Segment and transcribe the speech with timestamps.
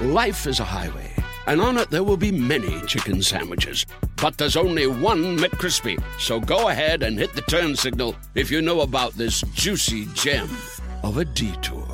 [0.00, 1.12] Life is a highway,
[1.46, 3.84] and on it there will be many chicken sandwiches.
[4.16, 6.02] But there's only one McCrispy.
[6.18, 10.48] So go ahead and hit the turn signal if you know about this juicy gem
[11.02, 11.86] of a detour.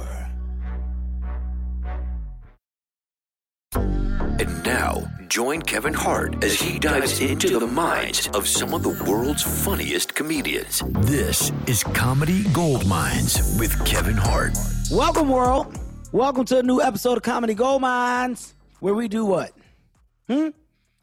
[3.75, 9.05] And now, join Kevin Hart as he dives into the minds of some of the
[9.11, 10.81] world's funniest comedians.
[11.01, 14.53] This is Comedy Gold Mines with Kevin Hart.
[14.93, 15.77] Welcome, world.
[16.17, 19.53] Welcome to a new episode of Comedy Gold Mines, where we do what?
[20.27, 20.49] Hmm?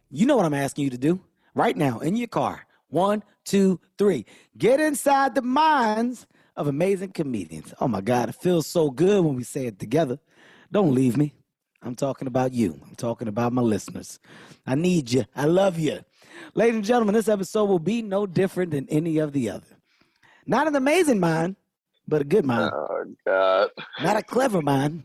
[0.09, 1.21] You know what I'm asking you to do
[1.53, 2.65] right now in your car.
[2.87, 4.25] One, two, three.
[4.57, 7.75] Get inside the minds of amazing comedians.
[7.79, 10.17] Oh my God, it feels so good when we say it together.
[10.71, 11.35] Don't leave me.
[11.83, 12.81] I'm talking about you.
[12.83, 14.19] I'm talking about my listeners.
[14.65, 15.25] I need you.
[15.35, 15.99] I love you.
[16.55, 19.77] Ladies and gentlemen, this episode will be no different than any of the other.
[20.47, 21.55] Not an amazing mind,
[22.07, 22.71] but a good mind.
[22.73, 23.69] Oh God!
[24.01, 25.03] Not a clever mind,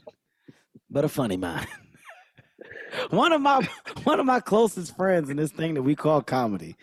[0.90, 1.66] but a funny mind.
[3.10, 3.66] one of my
[4.04, 6.76] one of my closest friends in this thing that we call comedy.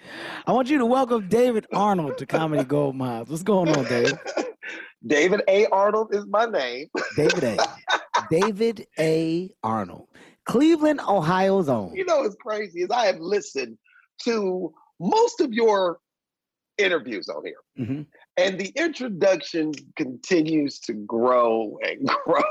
[0.46, 3.30] I want you to welcome David Arnold to Comedy Gold Mines.
[3.30, 4.18] What's going on, David?
[5.08, 5.68] David A.
[5.68, 6.88] Arnold is my name.
[7.16, 7.58] David A.
[8.32, 9.52] David A.
[9.64, 10.08] Arnold,
[10.46, 11.96] Cleveland, Ohio's own.
[11.96, 13.78] You know what's crazy is I have listened
[14.24, 16.00] to most of your
[16.78, 17.56] interviews on here.
[17.80, 18.02] Mm-hmm.
[18.38, 22.42] And the introduction continues to grow and grow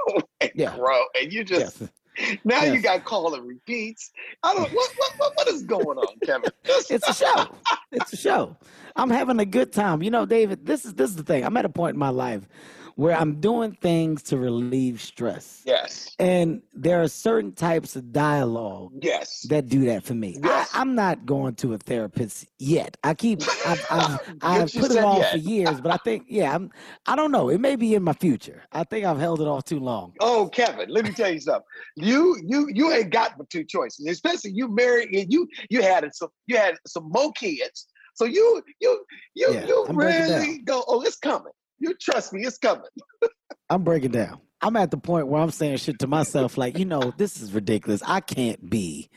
[0.40, 0.74] and Yeah.
[0.74, 1.02] grow.
[1.20, 2.38] And you just Yes.
[2.44, 4.10] now you got call and repeats.
[4.42, 6.50] I don't what what what, what is going on, Kevin?
[6.64, 7.48] It's a show.
[7.92, 8.56] It's a show.
[8.96, 10.02] I'm having a good time.
[10.02, 11.44] You know, David, this is this is the thing.
[11.44, 12.48] I'm at a point in my life
[12.96, 15.62] where I'm doing things to relieve stress.
[15.64, 16.10] yes.
[16.18, 19.42] And there are certain types of dialogue Yes.
[19.48, 20.38] that do that for me.
[20.42, 20.70] Yes.
[20.72, 22.96] I, I'm not going to a therapist yet.
[23.02, 25.32] I keep I've, I've, I've put it off yet.
[25.32, 26.70] for years, but I think yeah, I'm
[27.06, 27.48] I don't know.
[27.48, 28.62] It may be in my future.
[28.72, 30.12] I think I've held it off too long.
[30.20, 31.64] Oh, Kevin, let me tell you something.
[31.96, 34.06] You you you ain't got but two choices.
[34.06, 37.86] Especially you married and you you had some you had some more kids.
[38.14, 41.52] So you you you Yeah, you I'm really go, oh, it's coming.
[41.84, 42.84] You trust me, it's coming.
[43.70, 44.40] I'm breaking down.
[44.62, 47.52] I'm at the point where I'm saying shit to myself like, you know, this is
[47.52, 48.02] ridiculous.
[48.06, 49.10] I can't be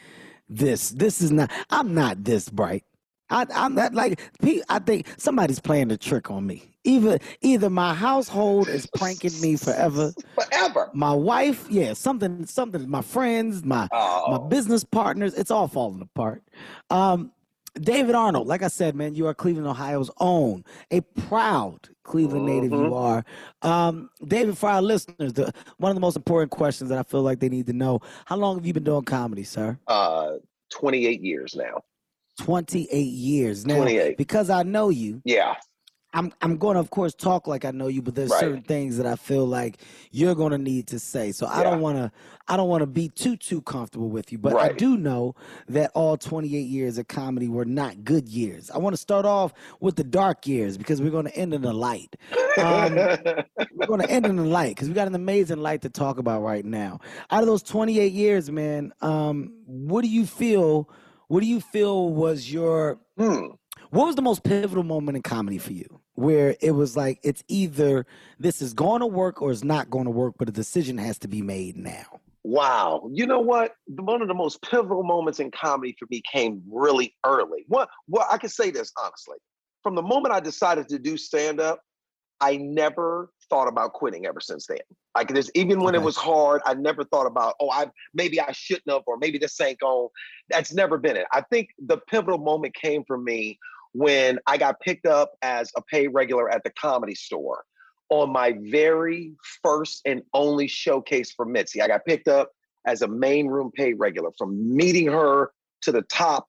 [0.49, 0.89] this.
[0.91, 1.51] This is not.
[1.69, 2.83] I'm not this bright.
[3.29, 4.21] I, I'm not like.
[4.69, 6.75] I think somebody's playing a trick on me.
[6.83, 10.13] Either either my household is pranking me forever.
[10.35, 10.89] Forever.
[10.93, 12.89] My wife, yeah, something, something.
[12.89, 13.89] My friends, my
[14.27, 16.43] my Oh, business partners, it's all falling apart.
[16.89, 17.31] Um,
[17.81, 22.71] David Arnold, like I said, man, you are Cleveland, Ohio's own, a proud Cleveland native.
[22.71, 23.23] You are,
[23.61, 24.57] um, David.
[24.57, 27.49] For our listeners, the one of the most important questions that I feel like they
[27.49, 29.77] need to know: How long have you been doing comedy, sir?
[29.87, 30.33] uh
[30.69, 31.81] 28 years now.
[32.39, 33.77] Twenty-eight years now.
[33.77, 34.17] 28.
[34.17, 35.55] Because I know you, Yeah.
[36.13, 38.39] I'm I'm going to, of course, talk like I know you, but there's Right.
[38.39, 39.77] certain things that I feel like
[40.11, 41.31] you're going to need to say.
[41.31, 42.11] So I don't want to
[42.47, 45.35] I don't want to be too too comfortable with you, but I do know
[45.67, 48.71] that all 28 years of comedy were not good years.
[48.71, 51.61] I want to start off with the dark years because we're going to end in
[51.61, 52.15] the light.
[52.57, 52.95] Um,
[53.75, 56.17] we're going to end in the light because we got an amazing light to talk
[56.17, 56.99] about right now.
[57.29, 60.89] Out of those 28 years, man, um, what do you feel?
[61.27, 63.47] What do you feel was your Hmm.
[63.89, 67.43] What was the most pivotal moment in comedy for you where it was like it's
[67.47, 68.05] either
[68.39, 71.17] this is going to work or it's not going to work, but a decision has
[71.19, 72.19] to be made now?
[72.43, 73.09] Wow.
[73.11, 73.73] You know what?
[73.87, 77.65] One of the most pivotal moments in comedy for me came really early.
[77.67, 79.37] What well, I can say this honestly.
[79.83, 81.81] From the moment I decided to do stand-up,
[82.39, 84.79] I never thought about quitting ever since then.
[85.15, 88.51] Like this, even when it was hard, I never thought about, oh, I maybe I
[88.51, 90.09] shouldn't have, or maybe this ain't going.
[90.49, 91.25] That's never been it.
[91.31, 93.57] I think the pivotal moment came for me
[93.97, 97.63] when I got picked up as a paid regular at the comedy store
[98.09, 99.33] on my very
[99.63, 101.81] first and only showcase for Mitzi.
[101.81, 102.51] I got picked up
[102.85, 105.51] as a main room paid regular from meeting her
[105.81, 106.45] to the top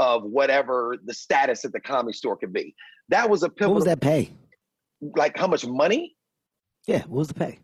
[0.00, 2.74] of whatever the status at the comedy store could be.
[3.10, 3.74] That was a pivotal.
[3.74, 4.32] What was that pay?
[5.00, 6.16] Like how much money?
[6.88, 7.60] Yeah, what was the pay?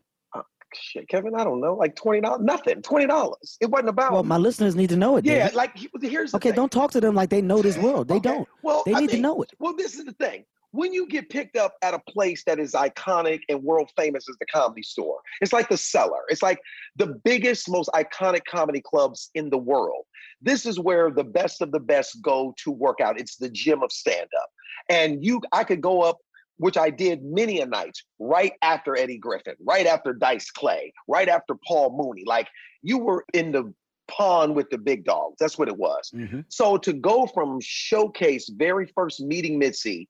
[0.77, 1.75] Shit, Kevin, I don't know.
[1.75, 2.83] Like twenty dollars, nothing.
[2.83, 3.57] Twenty dollars.
[3.61, 4.13] It wasn't about.
[4.13, 5.25] Well, my listeners need to know it.
[5.25, 5.55] yeah, David.
[5.55, 6.57] like here's the Okay, thing.
[6.57, 8.09] don't talk to them like they know this world.
[8.09, 8.49] They Okay, don't.
[8.63, 9.51] Well, They I need to know it.
[9.59, 10.45] Well, this is the thing.
[10.73, 14.37] when you get picked up at a place that is iconic and world famous as
[14.41, 16.23] the comedy store, it's like the cellar.
[16.29, 16.59] It's like
[16.97, 20.05] the biggest, most iconic comedy clubs in the world.
[20.43, 23.21] This is where the best of the best go to work out.
[23.21, 24.49] It's the gym of stand-up.
[24.91, 26.19] And you I could go up,
[26.59, 31.29] which I did many a night, right after Eddie Griffin, right after Dice Clay, right
[31.29, 32.25] after Paul Mooney.
[32.27, 32.49] Like
[32.83, 33.73] you were in the
[34.09, 35.37] pond with the big dogs.
[35.39, 36.11] That's what it was.
[36.15, 36.41] Mm-hmm.
[36.49, 40.09] So to go from showcase very first meeting Mitzi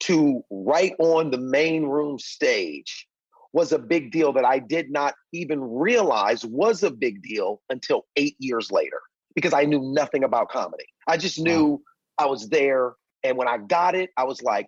[0.00, 3.06] to right on the main room stage
[3.52, 8.06] was a big deal that I did not even realize was a big deal until
[8.16, 9.00] eight years later
[9.34, 10.84] because I knew nothing about comedy.
[11.08, 11.82] I just knew
[12.18, 12.94] I was there.
[13.24, 14.66] And when I got it, I was like,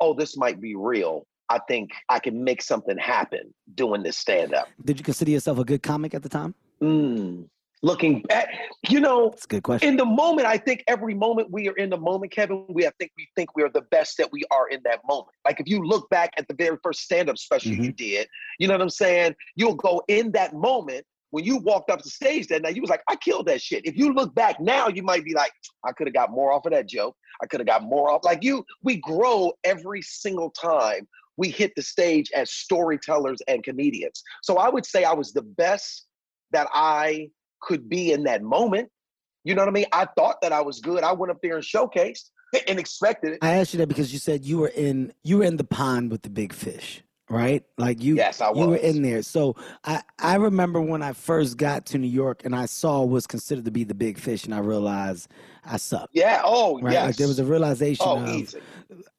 [0.00, 1.26] oh, this might be real.
[1.50, 4.68] I think I can make something happen doing this stand up.
[4.84, 6.54] Did you consider yourself a good comic at the time?
[6.82, 7.48] Mm.
[7.80, 8.48] Looking back,
[8.88, 9.88] you know, That's a good question.
[9.88, 12.90] in the moment, I think every moment we are in the moment, Kevin, we I
[12.98, 15.28] think we think we are the best that we are in that moment.
[15.44, 17.84] Like if you look back at the very first stand-up special Mhm.
[17.84, 18.26] you did,
[18.58, 19.36] you know what I'm saying?
[19.54, 22.90] You'll go in that moment when you walked up the stage that night, you was
[22.90, 23.84] like, I killed that shit.
[23.84, 25.52] If you look back now, you might be like,
[25.84, 27.16] I could have got more off of that joke.
[27.42, 28.24] I could have got more off.
[28.24, 31.06] Like you, we grow every single time
[31.38, 34.22] we hit the stage as storytellers and comedians.
[34.42, 36.06] So I would say I was the best
[36.50, 37.30] that I
[37.62, 38.90] could be in that moment.
[39.44, 39.86] You know what I mean?
[39.92, 41.04] I thought that I was good.
[41.04, 42.30] I went up there and showcased
[42.66, 43.38] and expected it.
[43.40, 46.10] I asked you that because you said you were in you were in the pond
[46.10, 47.62] with the big fish, right?
[47.76, 49.22] Like you Yes, I you were in there.
[49.22, 53.26] So I I remember when I first got to New York and I saw what's
[53.26, 55.28] considered to be the big fish and I realized
[55.64, 56.14] I sucked.
[56.14, 56.42] Yeah.
[56.44, 56.92] Oh, Right?
[56.92, 57.06] yes.
[57.06, 58.60] Like there was a realization oh, of easy.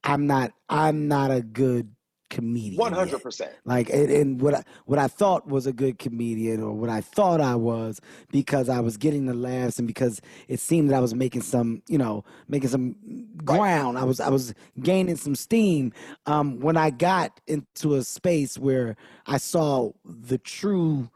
[0.03, 1.89] I'm not I'm not a good
[2.29, 2.93] comedian.
[2.93, 3.51] Hundred percent.
[3.65, 7.01] Like and, and what I what I thought was a good comedian or what I
[7.01, 7.99] thought I was
[8.31, 11.81] because I was getting the laughs and because it seemed that I was making some,
[11.87, 12.95] you know, making some
[13.43, 13.97] ground.
[13.97, 15.91] I was I was gaining some steam.
[16.25, 21.09] Um when I got into a space where I saw the true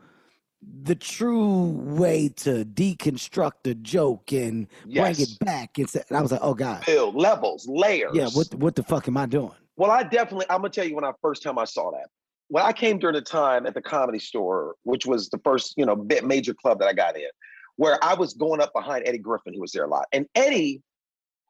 [0.83, 5.77] the true way to deconstruct a joke and bring it back.
[5.77, 6.85] It's and I was like, oh God.
[6.85, 8.11] Build levels, layers.
[8.13, 9.51] Yeah, what what the fuck am I doing?
[9.75, 12.07] Well, I definitely, I'm gonna tell you when I first time I saw that.
[12.49, 15.85] When I came during the time at the comedy store, which was the first, you
[15.85, 17.29] know, major club that I got in,
[17.77, 20.05] where I was going up behind Eddie Griffin, who was there a lot.
[20.11, 20.81] And Eddie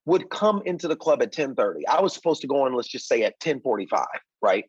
[0.06, 1.86] would come into the club at 10:30.
[1.88, 4.06] I was supposed to go in, let's just say at 10:45,
[4.42, 4.66] right?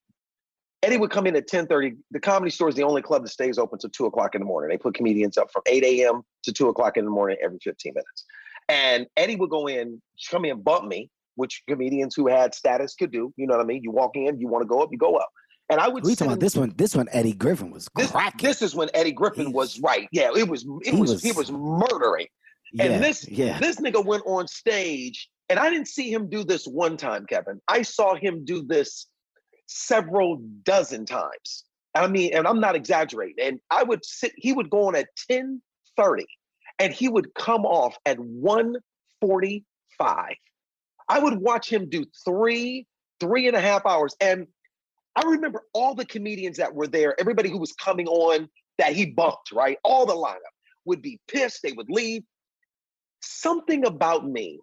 [0.83, 1.97] Eddie would come in at 10:30.
[2.11, 4.47] The comedy store is the only club that stays open till two o'clock in the
[4.47, 4.71] morning.
[4.71, 6.23] They put comedians up from 8 a.m.
[6.43, 8.25] to 2 o'clock in the morning every 15 minutes.
[8.69, 10.00] And Eddie would go in,
[10.31, 13.33] come in, bump me, which comedians who had status could do.
[13.37, 13.83] You know what I mean?
[13.83, 15.29] You walk in, you want to go up, you go up.
[15.71, 16.73] And I would We talking about this one.
[16.77, 18.47] This one, Eddie Griffin was this, cracking.
[18.47, 20.07] this is when Eddie Griffin was right.
[20.13, 22.27] Yeah, it was it he was, he was- was murdering.
[22.73, 23.59] yeah, And this yeah.
[23.59, 27.61] this nigga went on stage, and I didn't see him do this one time, Kevin.
[27.67, 29.07] I saw him do this
[29.67, 31.65] several dozen times.
[31.95, 33.37] I mean, and I'm not exaggerating.
[33.41, 36.27] And I would sit, he would go on at 10:30
[36.79, 40.35] and he would come off at 145.
[41.09, 42.87] I would watch him do three,
[43.21, 44.15] three and a half hours.
[44.21, 44.47] And
[45.17, 48.49] I remember all the comedians that were there, everybody who was coming on
[48.79, 49.79] that he bumped, right?
[49.85, 50.39] All the lineup
[50.85, 52.23] would be pissed, they would leave.
[53.21, 54.61] Something about me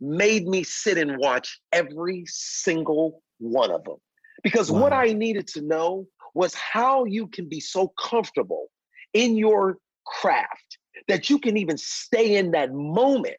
[0.00, 3.96] made me sit and watch every single one of them.
[4.42, 8.66] Because what I needed to know was how you can be so comfortable
[9.12, 10.78] in your craft
[11.08, 13.36] that you can even stay in that moment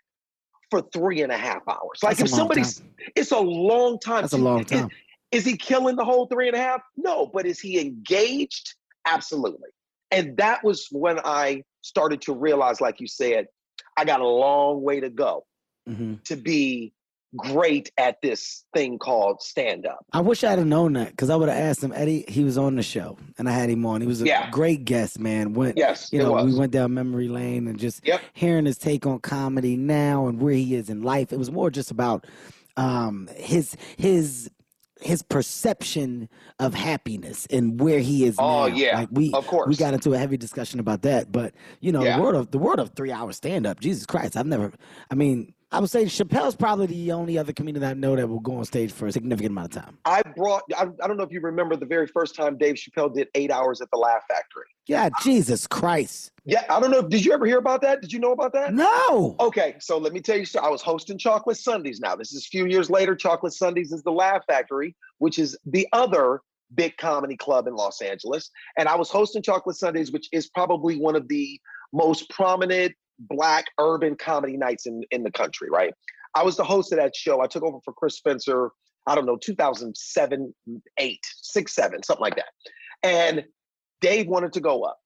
[0.75, 1.99] for three and a half hours.
[2.03, 2.89] Like That's if somebody's, time.
[3.15, 4.21] it's a long time.
[4.23, 4.89] That's a long is- time.
[5.31, 6.81] is he killing the whole three and a half?
[6.97, 8.75] No, but is he engaged?
[9.07, 9.69] Absolutely.
[10.11, 13.47] And that was when I started to realize, like you said,
[13.97, 15.45] I got a long way to go
[15.87, 16.91] hmm to be
[17.35, 20.05] great at this thing called stand up.
[20.13, 21.91] I wish I'd have known that because I would have asked him.
[21.95, 24.01] Eddie, he was on the show, and I had him on.
[24.01, 24.49] He was a Yeah.
[24.51, 25.53] great guest, man.
[25.53, 26.53] Went, Yes, you know, was.
[26.53, 28.21] we went down memory lane and just Yep.
[28.33, 31.31] hearing his take on comedy now and where he is in life.
[31.33, 32.25] It was more just about
[32.77, 34.49] um, his his
[35.01, 38.75] his perception of happiness and where he is Oh, now.
[38.75, 39.67] yeah, like we of course.
[39.67, 41.31] we got into a heavy discussion about that.
[41.31, 42.17] But you know, Yeah.
[42.17, 43.79] the word of the word of three hour stand up.
[43.79, 44.71] Jesus Christ, I've never.
[45.11, 48.29] I mean, I would say Chappelle's probably the only other comedian that I know that
[48.29, 49.97] will go on stage for a significant amount of time.
[50.05, 53.13] I brought, I, I don't know if you remember the very first time Dave Chappelle
[53.13, 54.67] did eight hours at the Laugh Factory.
[54.87, 56.31] Yeah, Jesus Christ.
[56.45, 57.01] Yeah, I don't know.
[57.01, 58.01] Did you ever hear about that?
[58.01, 58.73] Did you know about that?
[58.73, 59.35] No.
[59.41, 62.15] Okay, so let me tell you, so I was hosting Chocolate Sundays now.
[62.15, 63.13] This is a few years later.
[63.13, 66.39] Chocolate Sundays is the Laugh Factory, which is the other
[66.73, 68.49] big comedy club in Los Angeles.
[68.77, 71.59] And I was hosting Chocolate Sundays, which is probably one of the
[71.91, 75.93] most prominent black urban comedy nights in, in the country, right?
[76.35, 77.41] I was the host of that show.
[77.41, 78.71] I took over for Chris Spencer
[79.07, 80.53] I don't know, 2007,
[80.97, 82.49] 8, 6, 7, something like that.
[83.03, 83.43] And
[84.01, 84.97] Dave wanted to go up.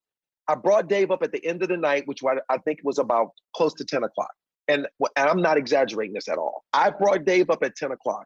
[0.47, 3.31] I brought Dave up at the end of the night, which I think was about
[3.55, 4.31] close to 10 o'clock.
[4.67, 6.63] And, and I'm not exaggerating this at all.
[6.73, 8.25] I brought Dave up at 10 o'clock.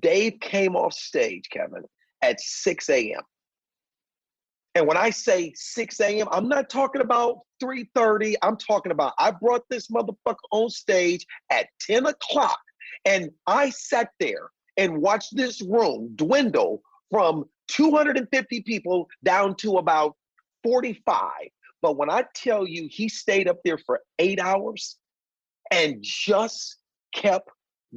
[0.00, 1.82] Dave came off stage, Kevin,
[2.22, 3.22] at 6 a.m.
[4.76, 8.34] And when I say 6 a.m., I'm not talking about 3:30.
[8.42, 12.60] I'm talking about I brought this motherfucker on stage at 10 o'clock.
[13.06, 20.14] And I sat there and watched this room dwindle from 250 people down to about
[20.62, 21.22] 45.
[21.80, 24.98] But when I tell you he stayed up there for eight hours
[25.70, 26.76] and just
[27.14, 27.48] kept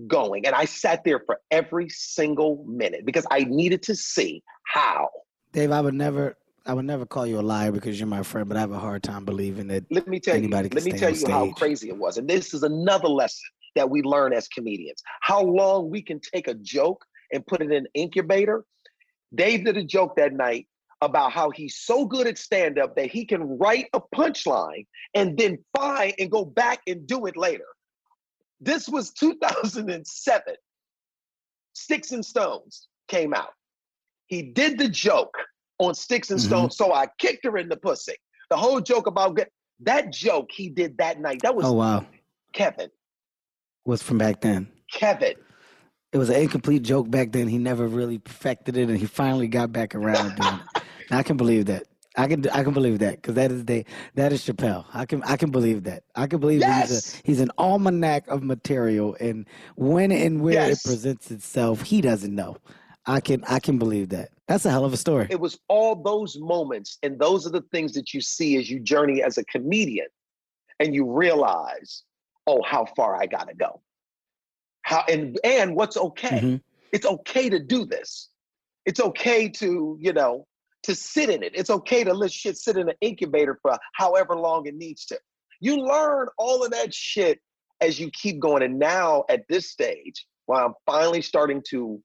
[0.07, 0.45] going.
[0.45, 5.09] And I sat there for every single minute because I needed to see how.
[5.51, 8.48] Dave, I would never I would never call you a liar because you're my friend,
[8.48, 10.92] but I have a hard time believing that let me tell anybody you, let me
[10.92, 12.18] tell you how crazy it was.
[12.18, 15.01] And this is another lesson that we learn as comedians.
[15.22, 18.66] How long we can take a joke and put it in an incubator.
[19.34, 20.68] Dave did a joke that night
[21.01, 25.58] about how he's so good at stand-up that he can write a punchline and then
[25.78, 27.66] find and go back and do it later.
[28.60, 30.56] This was 2007.
[31.74, 33.54] Sticks and Stones came out.
[34.28, 35.36] He did the joke
[35.79, 36.48] on Sticks and mm-hmm.
[36.48, 38.15] Stones, so I kicked her in the pussy.
[38.50, 41.41] The whole joke about get, that joke he did that night.
[41.41, 42.05] That was oh wow,
[42.53, 42.89] Kevin.
[43.86, 44.69] Was from back then.
[44.91, 45.36] Kevin.
[46.12, 47.48] It was an incomplete joke back then.
[47.48, 50.83] He never really perfected it, and he finally got back around doing it.
[51.12, 51.83] I can believe that.
[52.17, 54.86] I can I can believe that because that is the that is Chappelle.
[54.93, 56.03] I can I can believe that.
[56.15, 56.89] I can believe yes!
[56.89, 60.86] he's a, he's an almanac of material, and when and where yes.
[60.86, 62.57] it presents itself, he doesn't know.
[63.10, 64.30] I can I can believe that.
[64.48, 65.28] That's a hell of a story.
[65.32, 68.80] It was all those moments, and those are the things that you see as you
[68.80, 70.06] journey as a comedian,
[70.80, 72.04] and you realize,
[72.46, 73.82] oh, how far I gotta go.
[74.84, 76.39] How and and what's okay.
[76.39, 76.56] Mm-hmm.
[76.94, 78.30] It's okay to do this.
[78.86, 80.46] It's okay to you know
[80.84, 81.54] to sit in it.
[81.56, 85.20] It's okay to let shit sit in an incubator for however long it needs to.
[85.60, 87.39] You learn all of that shit
[87.82, 88.62] as you keep going.
[88.62, 92.01] And now at this stage, while I'm finally starting to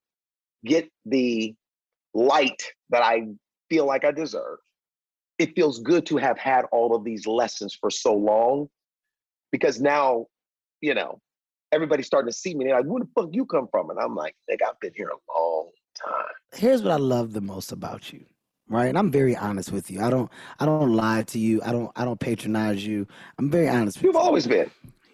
[0.64, 1.54] get the
[2.14, 3.26] light that I
[3.68, 4.58] feel like I deserve,
[5.38, 8.68] it feels good to have had all of these lessons for so long
[9.50, 10.26] because now,
[10.80, 11.20] you know,
[11.72, 12.64] everybody's starting to see me.
[12.64, 13.90] They're like, where the fuck you come from?
[13.90, 16.24] And I'm like, nigga, I've been here a long time.
[16.54, 18.24] Here's what I love the most about you
[18.68, 21.70] right and i'm very honest with you i don't i don't lie to you i
[21.70, 23.06] don't i don't patronize you
[23.38, 24.18] i'm very honest you've you.
[24.18, 24.70] always been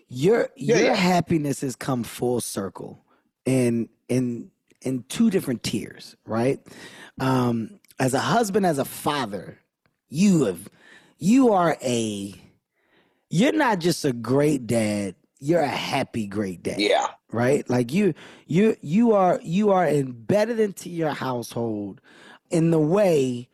[0.08, 0.94] your yeah, your yeah.
[0.94, 3.04] happiness has come full circle
[3.46, 4.50] And in
[4.82, 6.60] in two different tiers right?
[7.18, 9.58] Um as a husband as a father
[10.08, 10.68] you have
[11.18, 12.34] you are a
[13.28, 17.08] you're not just a great dad you're a happy great dad yeah.
[17.30, 17.68] right?
[17.68, 18.14] Like you
[18.46, 22.00] you you are you are embedded into your household
[22.50, 23.49] in the way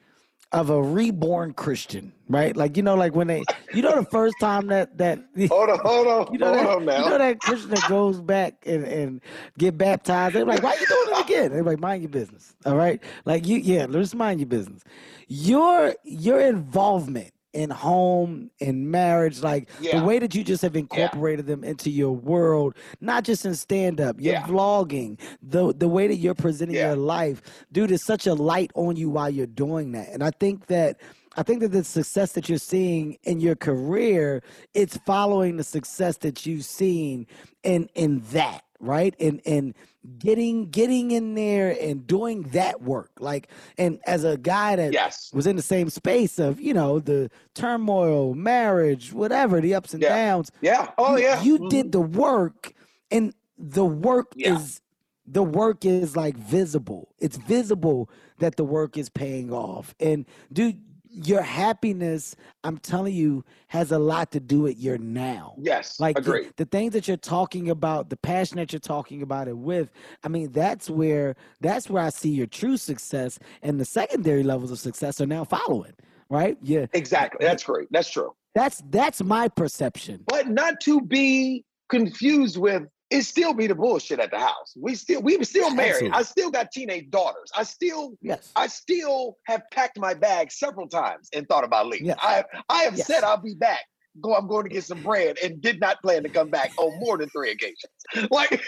[0.56, 2.56] of a reborn Christian, right?
[2.56, 3.44] Like you know, like when they,
[3.74, 6.68] you know, the first time that that hold on, hold on, you know hold that,
[6.68, 7.04] on now.
[7.04, 9.20] You know that Christian that goes back and, and
[9.58, 10.34] get baptized.
[10.34, 11.52] They're like, why are you doing it again?
[11.52, 13.02] They're like, mind your business, all right?
[13.26, 14.82] Like you, yeah, let's mind your business.
[15.28, 19.98] Your your involvement in home in marriage like yeah.
[19.98, 21.54] the way that you just have incorporated yeah.
[21.54, 24.46] them into your world not just in stand up your yeah.
[24.46, 27.40] vlogging the the way that you're presenting your life
[27.72, 31.00] dude is such a light on you while you're doing that and i think that
[31.38, 36.16] I think that the success that you're seeing in your career, it's following the success
[36.18, 37.26] that you've seen
[37.62, 39.74] in in that right and and
[40.18, 45.30] getting getting in there and doing that work like and as a guy that yes.
[45.32, 50.02] was in the same space of you know the turmoil marriage whatever the ups and
[50.02, 50.08] yeah.
[50.08, 51.68] downs yeah oh you, yeah you mm-hmm.
[51.68, 52.72] did the work
[53.10, 54.54] and the work yeah.
[54.54, 54.80] is
[55.26, 60.80] the work is like visible it's visible that the work is paying off and dude
[61.16, 65.54] your happiness, I'm telling you, has a lot to do with your now.
[65.58, 69.48] Yes, like the, the, things that you're talking about, the passion that you're talking about
[69.48, 69.90] it with.
[70.22, 74.70] I mean, that's where that's where I see your true success, and the secondary levels
[74.70, 75.92] of success are now following.
[76.28, 76.58] Right?
[76.60, 77.46] Yeah, exactly.
[77.46, 77.88] That's great.
[77.90, 78.34] That's true.
[78.54, 80.24] That's that's my perception.
[80.26, 84.74] But not to be confused with it still be the bullshit at the house.
[84.76, 86.10] We still we were still married.
[86.12, 86.18] Absolutely.
[86.18, 87.50] I still got teenage daughters.
[87.56, 88.50] I still yes.
[88.56, 92.08] I still have packed my bag several times and thought about leaving.
[92.08, 92.18] Yes.
[92.20, 93.06] I I have yes.
[93.06, 93.80] said I'll be back.
[94.20, 96.98] Go, I'm going to get some bread and did not plan to come back on
[96.98, 97.76] more than three occasions.
[98.30, 98.62] Like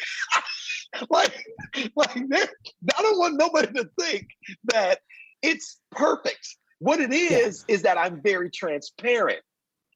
[1.10, 1.34] like
[1.96, 4.28] like I don't want nobody to think
[4.72, 5.00] that
[5.42, 6.56] it's perfect.
[6.78, 9.40] What it is is that I'm very transparent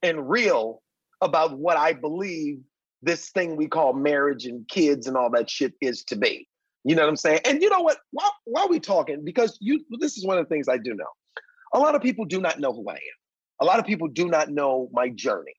[0.02, 0.82] and real
[1.20, 2.58] about what I believe
[3.02, 6.48] this thing we call marriage and kids and all that shit is to be.
[6.84, 7.40] You know what I'm saying?
[7.44, 7.98] And you know what?
[8.10, 11.04] While, while we talking, because you, this is one of the things I do know.
[11.74, 13.00] A lot of people do not know who I am.
[13.60, 15.54] A lot of people do not know my journey.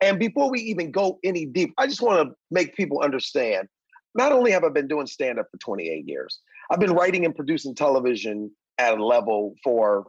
[0.00, 3.68] And before we even go any deep, I just want to make people understand.
[4.14, 7.34] Not only have I been doing stand up for 28 years, I've been writing and
[7.34, 10.06] producing television at a level for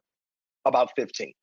[0.66, 1.34] about 15.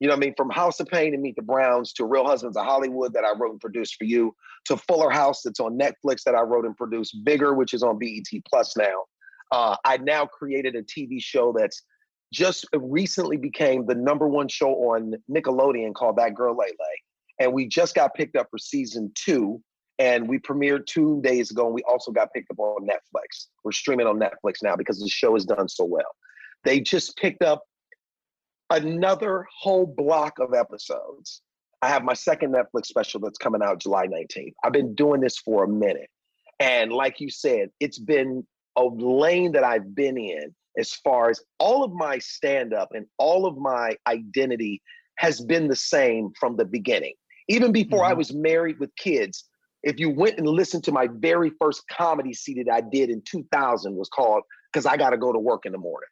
[0.00, 0.34] You know what I mean?
[0.36, 3.36] From House of Payne and Meet the Browns to Real Husbands of Hollywood that I
[3.36, 4.34] wrote and produced for you
[4.66, 7.98] to Fuller House that's on Netflix that I wrote and produced, Bigger, which is on
[7.98, 9.04] BET Plus now.
[9.50, 11.82] Uh, I now created a TV show that's
[12.32, 16.72] just recently became the number one show on Nickelodeon called That Girl Lay.
[17.40, 19.62] And we just got picked up for season two.
[20.00, 21.66] And we premiered two days ago.
[21.66, 23.46] And we also got picked up on Netflix.
[23.64, 26.14] We're streaming on Netflix now because the show has done so well.
[26.64, 27.62] They just picked up
[28.70, 31.42] another whole block of episodes.
[31.80, 34.52] I have my second Netflix special that's coming out July 19th.
[34.64, 36.10] I've been doing this for a minute.
[36.60, 38.44] And like you said, it's been
[38.76, 43.06] a lane that I've been in as far as all of my stand up and
[43.18, 44.82] all of my identity
[45.18, 47.14] has been the same from the beginning.
[47.48, 48.10] Even before mm-hmm.
[48.10, 49.44] I was married with kids,
[49.82, 53.22] if you went and listened to my very first comedy CD that I did in
[53.22, 56.08] 2000 was called Because I Got to Go to Work in the Morning.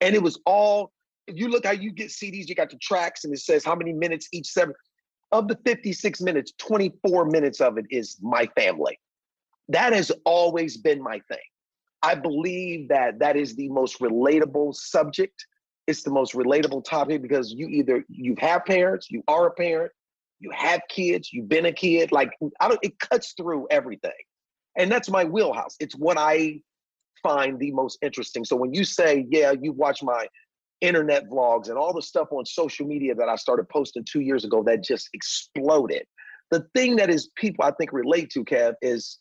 [0.00, 0.92] And it was all
[1.34, 3.92] you look how you get CDs, you got the tracks, and it says how many
[3.92, 4.74] minutes each seven.
[5.30, 8.98] Of the 56 minutes, 24 minutes of it is my family.
[9.68, 11.38] That has always been my thing.
[12.02, 15.46] I believe that that is the most relatable subject.
[15.86, 19.92] It's the most relatable topic because you either you have parents, you are a parent,
[20.38, 22.12] you have kids, you've been a kid.
[22.12, 22.30] Like
[22.60, 24.12] I don't, it cuts through everything,
[24.76, 25.76] and that's my wheelhouse.
[25.80, 26.60] It's what I
[27.22, 28.44] find the most interesting.
[28.44, 30.26] So when you say, "Yeah, you watch my
[30.80, 34.44] internet vlogs and all the stuff on social media that I started posting two years
[34.44, 36.04] ago that just exploded.
[36.50, 39.18] The thing that is people I think relate to, Kev, is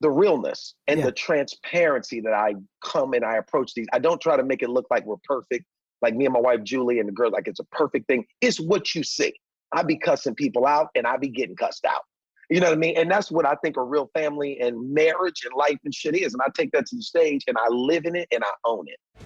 [0.00, 1.06] the realness and yeah.
[1.06, 2.54] the transparency that I
[2.84, 3.86] come and I approach these.
[3.92, 5.64] I don't try to make it look like we're perfect,
[6.02, 8.24] like me and my wife Julie and the girl, like it's a perfect thing.
[8.40, 9.32] It's what you see.
[9.72, 12.02] I be cussing people out and I be getting cussed out.
[12.48, 12.96] You know what I mean?
[12.96, 16.32] And that's what I think a real family and marriage and life and shit is.
[16.32, 18.86] And I take that to the stage and I live in it and I own
[18.86, 19.25] it.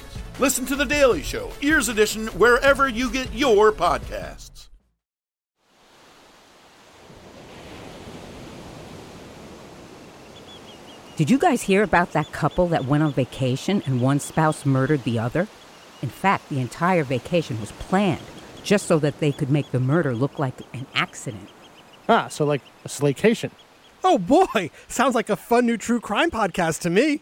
[0.41, 4.69] Listen to The Daily Show, Ears Edition, wherever you get your podcasts.
[11.15, 15.03] Did you guys hear about that couple that went on vacation and one spouse murdered
[15.03, 15.47] the other?
[16.01, 18.25] In fact, the entire vacation was planned
[18.63, 21.49] just so that they could make the murder look like an accident.
[22.09, 23.51] Ah, so like a slaycation.
[24.03, 27.21] Oh boy, sounds like a fun new true crime podcast to me.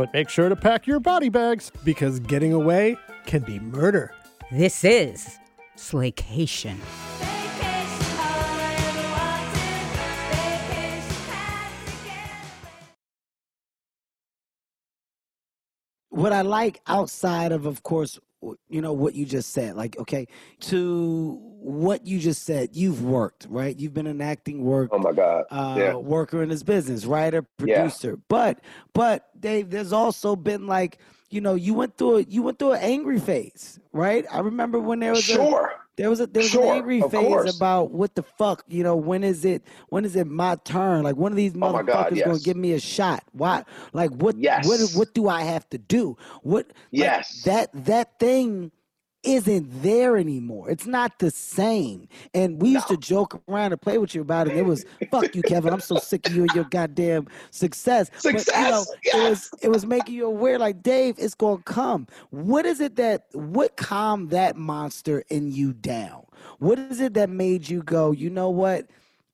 [0.00, 4.14] But make sure to pack your body bags because getting away can be murder.
[4.50, 5.38] This is
[5.76, 6.78] Slaycation.
[16.08, 18.18] What I like outside of, of course,
[18.68, 20.26] you know what you just said like okay
[20.60, 23.78] to what you just said you've worked right?
[23.78, 25.44] You've been an acting work oh my god.
[25.50, 25.94] uh, yeah.
[25.94, 28.10] worker in this business writer producer.
[28.10, 28.24] Yeah.
[28.28, 28.60] but
[28.94, 30.98] but dave there's also been like
[31.28, 34.24] you know you went through a, you went through an angry phase right?
[34.30, 35.66] I remember when there was sure.
[35.66, 37.56] a, there was a there was sure, an angry phase course.
[37.56, 41.02] about what the fuck, you know, when is it when is it my turn?
[41.02, 42.26] Like one of these motherfuckers oh God, yes.
[42.26, 43.22] gonna give me a shot.
[43.32, 44.66] Why like what yes.
[44.66, 46.16] what what do I have to do?
[46.42, 48.72] What yes like, that that thing
[49.22, 50.70] isn't there anymore.
[50.70, 52.08] It's not the same.
[52.32, 52.96] And we used no.
[52.96, 54.56] to joke around and play with you about it.
[54.56, 55.72] it was fuck you, Kevin.
[55.72, 58.10] I'm so sick of you and your goddamn success.
[58.16, 58.46] Success.
[58.46, 59.14] But, you know, yes.
[59.14, 62.06] it was it was making you aware, like Dave, it's gonna come.
[62.30, 66.24] What is it that what calmed that monster in you down?
[66.58, 68.86] What is it that made you go, you know what?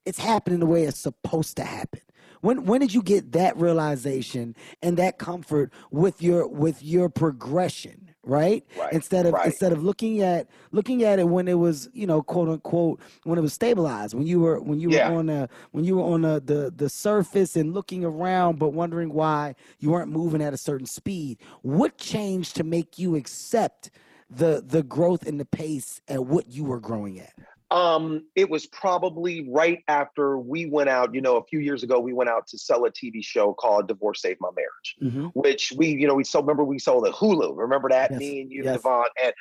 [0.04, 2.00] It's happening the way it's supposed to happen.
[2.40, 8.05] When when did you get that realization and that comfort with your with your progression?
[8.26, 8.66] Right?
[8.74, 9.46] Right, Instead of right.
[9.46, 13.38] instead of looking at looking at it when it was, you know, quote unquote, when
[13.38, 15.10] it was stabilized, when you were when you Yeah.
[15.10, 18.70] were on the when you were on the, the the surface and looking around but
[18.70, 21.38] wondering why you weren't moving at a certain speed.
[21.62, 23.90] What changed to make you accept
[24.28, 27.32] the the growth and the pace at what you were growing at?
[27.70, 31.98] Um, it was probably right after we went out, you know, a few years ago,
[31.98, 35.26] we went out to sell a TV show called Divorce Saved My Marriage, Mm-hmm.
[35.38, 37.56] which we, you know, we sold, remember we sold at Hulu.
[37.56, 38.12] Remember that?
[38.12, 38.76] Yes, Me and you, yes.
[38.76, 39.04] Devon.
[39.22, 39.32] And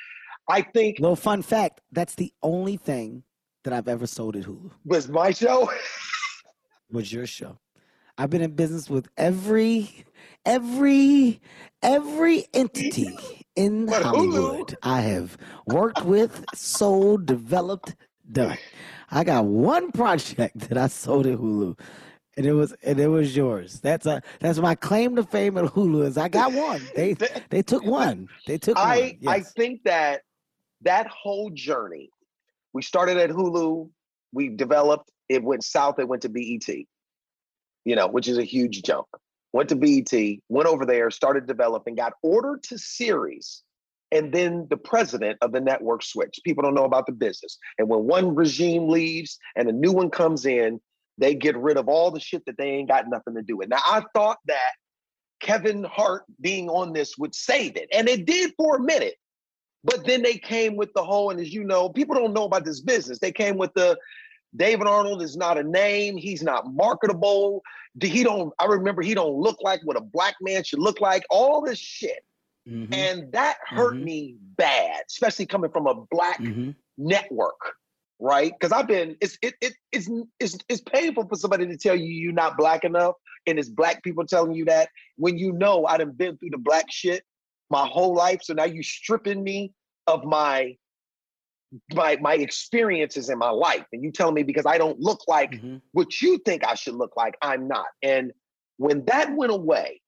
[0.48, 3.22] I think Little fun fact: that's the only thing
[3.64, 4.70] that I've ever sold at Hulu.
[4.84, 5.70] was my show.
[6.90, 7.58] Was your show?
[8.16, 10.04] I've been in business with every,
[10.44, 11.40] every,
[11.82, 13.18] every entity
[13.56, 14.78] in But Hulu- Hollywood.
[14.84, 15.36] I have
[15.66, 17.96] worked with, sold, developed,
[18.32, 18.58] done.
[19.10, 21.78] I got one project that I sold at Hulu,
[22.36, 23.80] and it was and it was yours.
[23.80, 26.04] That's a that's my claim to fame at Hulu.
[26.06, 26.80] Is I got one.
[26.94, 27.16] They
[27.50, 28.28] they took one.
[28.46, 29.34] They took I one.
[29.34, 29.52] I Yes.
[29.52, 30.22] think that
[30.82, 32.10] that whole journey,
[32.72, 33.88] we started at Hulu,
[34.32, 36.68] we developed, it went south, it went to BET,
[37.84, 39.06] you know, which is a huge jump.
[39.52, 40.12] Went to BET,
[40.48, 43.62] went over there, started developing, got ordered to series,
[44.12, 46.44] and then the president of the network switched.
[46.44, 47.58] People don't know about the business.
[47.78, 50.80] And when one regime leaves and a new one comes in,
[51.18, 53.68] they get rid of all the shit that they ain't got nothing to do with.
[53.68, 54.72] Now, I thought that
[55.40, 59.14] Kevin Hart being on this would save it, and it did for a minute.
[59.82, 62.64] But then they came with the whole, and as you know, people don't know about
[62.64, 63.18] this business.
[63.18, 63.96] They came with the
[64.56, 66.16] David Arnold is not a name.
[66.16, 67.62] He's not marketable.
[68.00, 68.52] He don't.
[68.58, 71.24] I remember he don't look like what a black man should look like.
[71.30, 72.24] All this shit,
[72.68, 74.04] Mhm, and that hurt Mhm.
[74.04, 76.74] me bad, especially coming from a black mhm.
[76.98, 77.74] network,
[78.18, 78.52] right?
[78.52, 79.16] Because I've been.
[79.20, 80.08] It's it, it it's
[80.40, 83.14] it's it's painful for somebody to tell you you're not black enough,
[83.46, 86.58] and it's black people telling you that when you know I done been through the
[86.58, 87.24] black shit
[87.70, 88.42] my whole life.
[88.42, 89.72] So now you're stripping me
[90.06, 90.76] of my
[91.94, 95.52] my my experiences in my life, and you telling me because I don't look like
[95.54, 95.82] Mhm.
[95.92, 97.86] what you think I should look like, I'm not.
[98.02, 98.32] And
[98.76, 100.00] when that went away,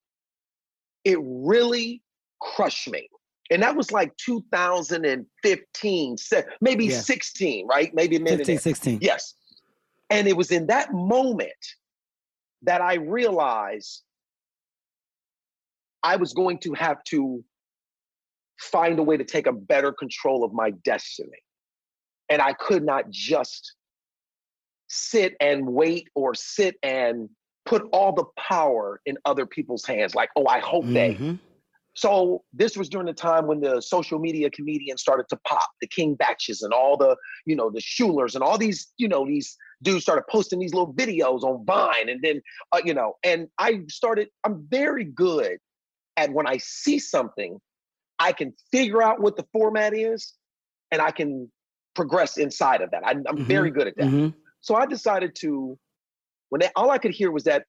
[1.05, 2.03] it really
[2.41, 3.09] crushed me.
[3.51, 6.17] And that was like 2015,
[6.61, 7.01] maybe Yeah.
[7.01, 7.95] 16, right?
[7.95, 8.39] Maybe a minute.
[8.39, 8.99] 15, 16.
[9.01, 9.35] Yes.
[10.11, 11.53] And it was in that moment
[12.63, 14.03] that I realized
[16.03, 17.45] I was going to have to
[18.61, 21.31] find a way to take a better control of my destiny.
[22.29, 23.75] And I could not just
[24.89, 27.31] sit and wait or sit and
[27.65, 30.15] put all the power in other people's hands.
[30.15, 31.15] Like, oh, I hope they.
[31.15, 31.35] Mm-hmm.
[31.99, 35.89] So this was during the time when the social media comedians started to pop, the
[35.89, 39.57] King Bachs and all the, you know, the Schulers and all these, you know, these
[39.83, 43.81] dudes started posting these little videos on Vine, and then, uh, you know, and I
[43.89, 44.29] started.
[44.45, 45.59] I'm very good
[46.17, 47.59] at when I see something,
[48.21, 50.35] I can figure out what the format is,
[50.93, 51.51] and I can
[51.97, 53.05] progress inside of that.
[53.05, 54.07] I, I'm very good at that.
[54.07, 54.35] Mhm.
[54.61, 55.77] So I decided to,
[56.51, 57.65] when they, all I could hear was that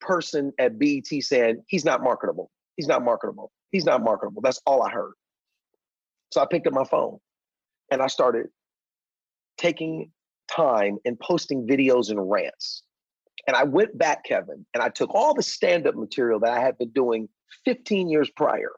[0.00, 2.48] person at BET saying, he's not marketable.
[2.76, 3.50] He's not marketable.
[3.72, 4.42] He's not marketable.
[4.42, 5.14] That's all I heard.
[6.30, 7.18] So I picked up my phone
[7.90, 8.46] and I started
[9.58, 10.10] taking
[10.48, 12.82] time and posting videos and rants.
[13.46, 16.60] And I went back, Kevin, and I took all the stand up material that I
[16.60, 17.28] had been doing
[17.64, 18.70] 15 years prior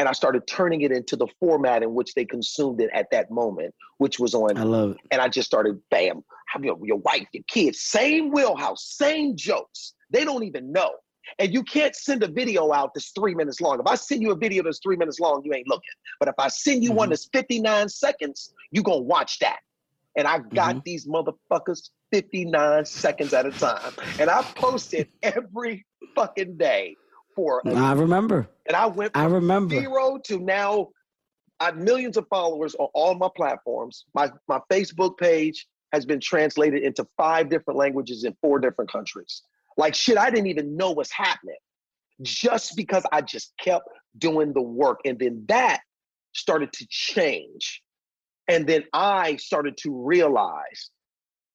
[0.00, 3.30] and I started turning it into the format in which they consumed it at that
[3.30, 4.96] moment, which was on I love it.
[5.10, 6.22] and I just started, bam,
[6.62, 9.92] your, your wife, your kids, same wheelhouse, same jokes.
[10.08, 10.92] They don't even know.
[11.38, 13.80] And you can't send a video out that's three minutes long.
[13.80, 15.88] If I send you a video that's three minutes long, you ain't looking.
[16.18, 17.10] But if I send you one Mhm.
[17.12, 19.60] that's 59 seconds, you gonna watch that.
[20.16, 23.92] And I got these motherfuckers 59 seconds at a time.
[24.18, 26.96] And I posted every fucking day
[27.36, 28.48] for a I remember.
[28.66, 29.76] and I went I from remember.
[29.76, 30.88] zero to now
[31.60, 34.04] I have millions of followers on all my platforms.
[34.14, 39.42] My my Facebook page has been translated into five different languages in four different countries.
[39.76, 41.56] Like shit, I didn't even know what's happening
[42.22, 45.00] just because I just kept doing the work.
[45.04, 45.80] And then that
[46.32, 47.82] started to change.
[48.48, 50.90] And then I started to realize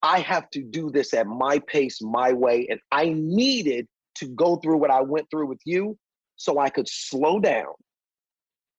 [0.01, 2.67] I have to do this at my pace, my way.
[2.69, 5.97] And I needed to go through what I went through with you
[6.35, 7.73] so I could slow down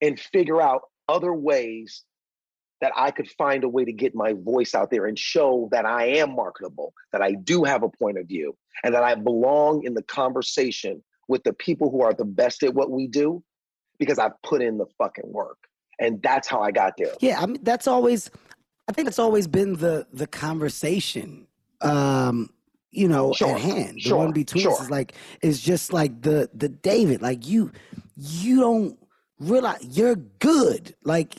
[0.00, 2.04] and figure out other ways
[2.80, 5.86] that I could find a way to get my voice out there and show that
[5.86, 9.84] I am marketable, that I do have a point of view, and that I belong
[9.84, 13.42] in the conversation with the people who are the best at what we do
[13.98, 15.58] because I've put in the fucking work.
[15.98, 17.14] And that's how I got there.
[17.20, 18.30] Yeah, I mean that's always
[18.88, 21.46] I think that's always been the the conversation.
[21.80, 22.50] Um,
[22.90, 23.96] you know, Sure, at hand.
[23.96, 27.22] The sure, one between us is like is just like the the David.
[27.22, 27.72] Like you
[28.16, 28.98] you don't
[29.38, 30.94] realize you're good.
[31.04, 31.34] Like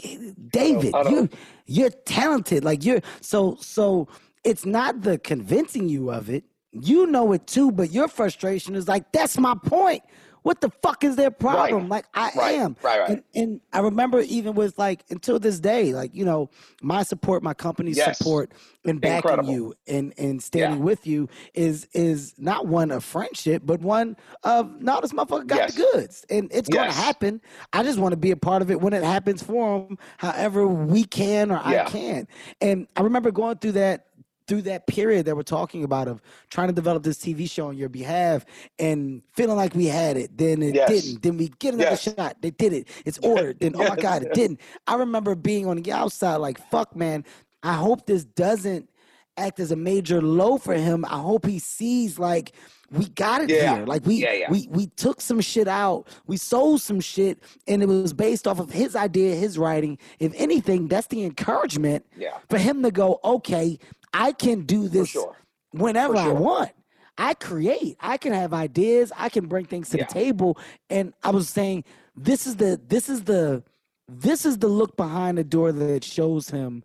[0.49, 1.29] David, I don't- you
[1.65, 2.63] you're talented.
[2.63, 4.07] Like you're so so
[4.43, 6.43] it's not the convincing you of it.
[6.81, 10.03] You know it too, but your frustration is like, that's my point.
[10.43, 11.89] What the fuck is their problem?
[11.89, 12.77] Like I Right, am.
[12.81, 13.09] right, right.
[13.09, 16.49] And, and I remember even with like until this day, like, you know,
[16.81, 18.17] my support, my company's Yes.
[18.19, 18.53] support
[18.85, 19.51] and backing Incredible.
[19.51, 20.85] you and, and standing Yeah.
[20.85, 25.67] with you is is not one of friendship, but one of no, this motherfucker got
[25.67, 26.25] the goods.
[26.29, 26.95] And it's gonna Yes.
[26.95, 27.41] happen.
[27.73, 30.65] I just want to be a part of it when it happens for them, however
[30.65, 31.81] we can or Yeah.
[31.87, 32.25] I can.
[32.61, 34.05] And I remember going through that
[34.47, 37.77] through that period that we're talking about of trying to develop this TV show on
[37.77, 38.45] your behalf
[38.79, 40.89] and feeling like we had it, then it Yes.
[40.89, 41.21] didn't.
[41.21, 42.03] Then we get another Yes.
[42.03, 42.37] shot.
[42.41, 42.87] They did it.
[43.05, 43.59] It's ordered.
[43.59, 44.59] Then oh my God, it didn't.
[44.87, 47.25] I remember being on the outside like, fuck man,
[47.61, 48.89] I hope this doesn't
[49.35, 51.05] act as a major low for him.
[51.05, 52.53] I hope he sees like
[52.89, 53.75] we got it Yeah.
[53.75, 53.85] here.
[53.85, 54.49] Like we Yeah, yeah.
[54.51, 56.07] we we took some shit out.
[56.25, 59.97] We sold some shit and it was based off of his idea, his writing.
[60.19, 62.05] If anything, that's the encouragement
[62.49, 63.77] for him to go, okay,
[64.13, 65.35] I can do this sure.
[65.71, 66.71] whenever For I want.
[67.17, 67.97] I create.
[67.99, 69.11] I can have ideas.
[69.17, 70.05] I can bring things to Yeah.
[70.05, 70.57] the table.
[70.89, 71.83] And I was saying,
[72.15, 73.63] this is the this is the
[74.07, 76.83] this is the look behind the door that shows him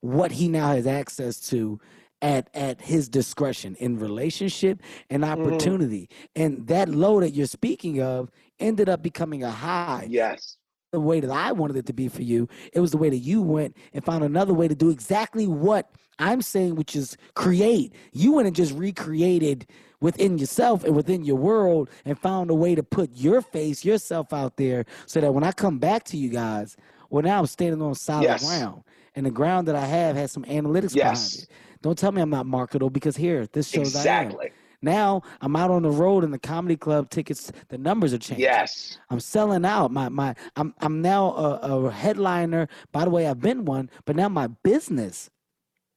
[0.00, 1.80] what he now has access to
[2.22, 4.80] at at his discretion in relationship
[5.10, 5.32] and Mm-hmm.
[5.32, 6.08] opportunity.
[6.36, 8.30] And that low that you're speaking of
[8.60, 10.56] ended up becoming a high Yes.
[10.92, 12.48] The way that I wanted it to be for you.
[12.74, 15.90] It was the way that you went and found another way to do exactly what
[16.18, 17.94] I'm saying, which is create.
[18.12, 19.66] You went and just recreated
[20.02, 24.34] within yourself and within your world and found a way to put your face, yourself
[24.34, 26.76] out there so that when I come back to you guys,
[27.08, 28.44] well, now I'm standing on solid Yes.
[28.44, 28.82] ground.
[29.16, 31.12] And the ground that I have has some analytics Yes.
[31.12, 31.48] behind it.
[31.80, 34.36] Don't tell me I'm not marketable because here, this shows I am.
[34.82, 38.42] Now I'm out on the road and the comedy club tickets, the numbers are changing.
[38.42, 38.98] Yes.
[39.10, 39.92] I'm selling out.
[39.92, 42.68] My my I'm I'm now a, a headliner.
[42.90, 45.30] By the way, I've been one, but now my business,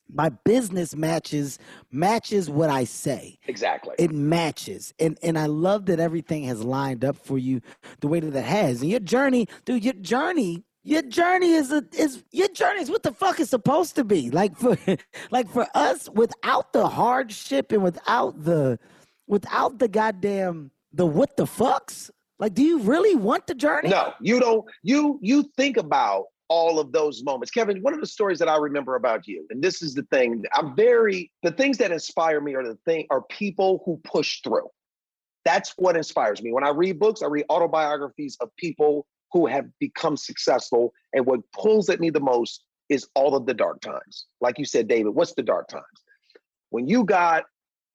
[0.08, 1.58] my business matches
[1.92, 3.40] matches what I say.
[3.48, 3.96] Exactly.
[3.98, 7.62] It matches, and and I love that everything has lined up for you
[8.02, 8.82] the way that it has.
[8.82, 10.64] And your journey, dude, your journey.
[10.88, 14.30] Your journey is a is your journey is what the fuck is supposed to be.
[14.30, 14.78] Like for
[15.32, 18.78] like for us, without the hardship and without the
[19.26, 22.12] without the goddamn the what the fucks.
[22.38, 23.90] Like, do you really want the journey?
[23.90, 24.64] No, you don't.
[24.84, 27.82] You you think about all of those moments, Kevin.
[27.82, 30.44] One of the stories that I remember about you, and this is the thing.
[30.54, 34.70] I'm very the things that inspire me are the thing are people who push through.
[35.46, 36.54] That's what inspires me.
[36.54, 40.94] When I read books, I read autobiographies of people who have become successful.
[41.12, 44.28] And what pulls at me the most is all of the dark times.
[44.40, 45.84] Like you said, David, what's the dark times?
[46.70, 47.44] When you got,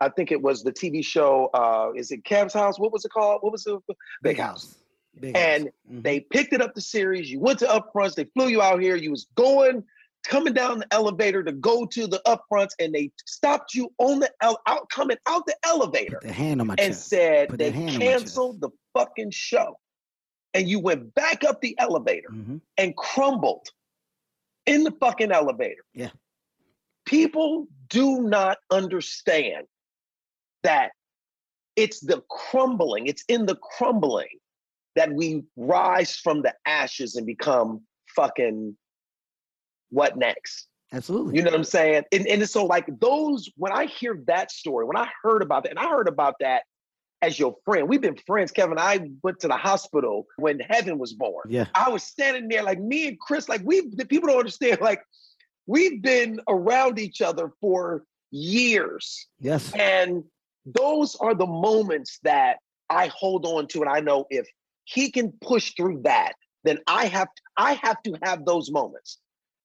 [0.02, 2.78] I think it was the TV show, uh, is it Kev's House?
[2.78, 3.38] What was it called?
[3.40, 3.74] What was it?
[4.22, 4.74] Big House.
[5.18, 5.72] Big and house.
[5.90, 6.02] Mhm.
[6.02, 7.30] they picked it up the series.
[7.30, 8.16] You went to upfronts.
[8.16, 8.96] They flew you out here.
[8.96, 9.82] You was going,
[10.24, 14.30] coming down the elevator to go to the upfronts, and they stopped you on the
[14.42, 17.08] ele- out coming out the elevator Put the hand on my and chest.
[17.08, 18.24] said Put they their hand on my chest.
[18.24, 19.78] canceled the fucking show.
[20.54, 22.60] And you went back up the elevator Mhm.
[22.76, 23.68] and crumbled
[24.66, 25.84] in the fucking elevator.
[25.94, 26.10] Yeah.
[27.06, 29.66] People do not understand
[30.62, 30.92] that
[31.76, 34.38] it's the crumbling, it's in the crumbling
[34.96, 38.76] that we rise from the ashes and become fucking
[39.90, 40.68] what next?
[40.92, 41.36] Absolutely.
[41.36, 42.04] You know what I'm saying?
[42.12, 45.70] And, and so, like, those, when I hear that story, when I heard about that,
[45.70, 46.64] and I heard about that
[47.22, 48.78] as your friend, we've been friends, Kevin.
[48.78, 51.44] I went to the hospital when Heaven was born.
[51.48, 51.66] Yeah.
[51.74, 55.02] I was standing there, like, me and Chris, like, we, the people don't understand, like,
[55.66, 59.26] we've been around each other for years.
[59.38, 59.72] Yes.
[59.74, 60.24] And
[60.64, 63.80] those are the moments that I hold on to.
[63.80, 64.48] And I know if
[64.84, 66.32] he can push through that,
[66.64, 69.18] then I have I have to have those moments.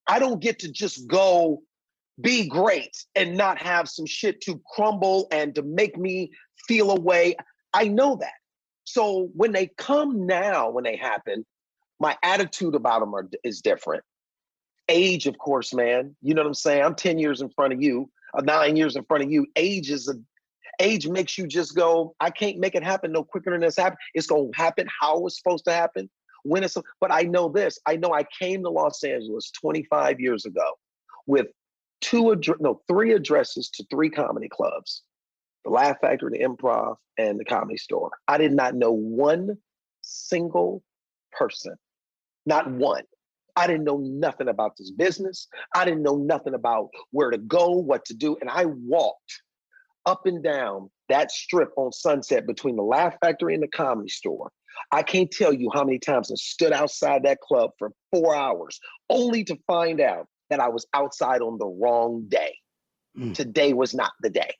[0.07, 1.63] I don't get to just go
[2.21, 6.31] be great and not have some shit to crumble and to make me
[6.67, 7.35] feel a way.
[7.73, 8.33] I know that.
[8.83, 11.45] So when they come now, when they happen,
[11.99, 14.03] my attitude about them are, is different.
[14.89, 16.15] Age, of course, man.
[16.21, 16.83] You know what I'm saying?
[16.83, 19.47] I'm 10 years in front of you, uh, nine years in front of you.
[19.55, 20.15] Age is a
[20.81, 23.97] age makes you just go, I can't make it happen no quicker than this happen.
[24.13, 26.09] It's gonna happen how it's supposed to happen.
[26.43, 27.79] When it's but I know this.
[27.85, 30.65] I know I came to Los Angeles 25 years ago
[31.25, 31.47] with
[32.01, 35.03] two address no, three addresses to three comedy clubs.
[35.65, 38.11] The Laugh Factory, the Improv, and the Comedy Store.
[38.27, 39.57] I did not know one
[40.01, 40.83] single
[41.31, 41.75] person.
[42.45, 43.03] Not one.
[43.55, 45.47] I didn't know nothing about this business.
[45.73, 48.37] I didn't know nothing about where to go, what to do.
[48.41, 49.41] And I walked
[50.05, 54.51] up and down that strip on Sunset between the Laugh Factory and the Comedy Store.
[54.91, 58.79] I can't tell you how many times I stood outside that club for four hours,
[59.09, 62.55] only to find out that I was outside on the wrong day.
[63.17, 63.33] Mm.
[63.33, 64.53] Today was not the day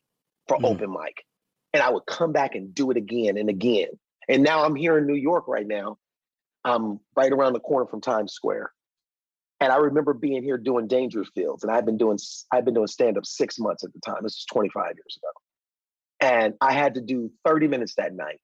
[0.47, 0.65] for Mm.
[0.65, 1.25] open mic.
[1.73, 3.89] And I would come back and do it again and again.
[4.29, 5.97] And now I'm here in New York right now.
[6.63, 8.73] I'm right around the corner from Times Square.
[9.60, 12.17] And I remember being here doing Dangerfields, and I've been doing
[12.51, 14.19] I've been doing stand up six months at the time.
[14.23, 15.31] This is 25 years ago,
[16.19, 18.39] and I had to do 30 minutes that night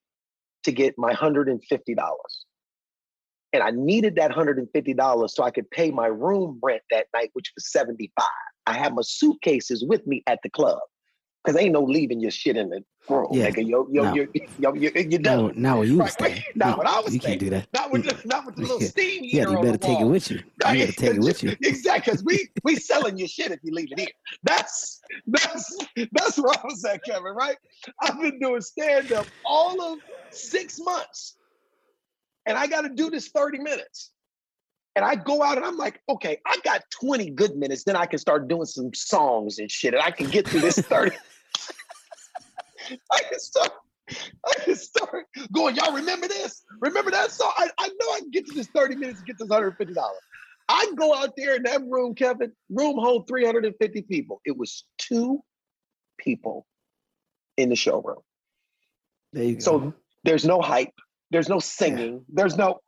[0.63, 2.45] to get my 150 dollars.
[3.53, 7.31] And I needed that 150 dollars so I could pay my room rent that night,
[7.33, 8.25] which was 75.
[8.67, 10.79] I had my suitcases with me at the club
[11.43, 13.27] because ain't no leaving your shit in the room.
[13.31, 13.49] Yeah.
[13.49, 14.13] Nigga, yo, yo, No.
[14.15, 14.25] yo,
[14.57, 15.53] yo, yo, you No, done.
[15.61, 16.43] no, you was Right, staying.
[16.55, 17.39] Not No, what I was you saying.
[17.39, 17.67] can't do that.
[17.73, 20.37] Not with the, not with the little steam Yeah, you better take it with you.
[20.37, 20.43] You
[20.79, 21.55] better take it with you.
[21.61, 24.09] exactly, because we we selling your shit if you leave it here.
[24.43, 25.77] That's that's
[26.11, 27.33] that's where I was at, Kevin.
[27.33, 27.57] Right?
[28.01, 29.99] I've been doing stand up all of
[30.29, 31.37] six months,
[32.45, 34.11] and I got to do this thirty minutes.
[34.95, 37.83] And I go out and I'm like, okay, I got 20 good minutes.
[37.85, 40.75] Then I can start doing some songs and shit, and I can get through this
[40.79, 41.15] 30.
[43.11, 43.71] I can start.
[44.09, 45.75] I can start going.
[45.75, 46.63] Y'all remember this?
[46.81, 47.53] Remember that song?
[47.55, 50.17] I, I know I can get to this 30 minutes and get this 150 dollars.
[50.67, 52.51] I go out there in that room, Kevin.
[52.69, 54.41] Room hold 350 people.
[54.45, 55.41] It was two
[56.17, 56.65] people
[57.57, 58.19] in the showroom.
[59.33, 59.59] There you go.
[59.59, 60.93] So there's no hype.
[61.29, 62.25] There's no singing.
[62.29, 62.79] There's no.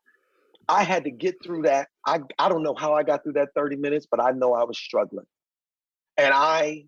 [0.69, 1.88] I had to get through that.
[2.06, 4.63] I I don't know how I got through that 30 minutes, but I know I
[4.63, 5.26] was struggling.
[6.17, 6.86] And I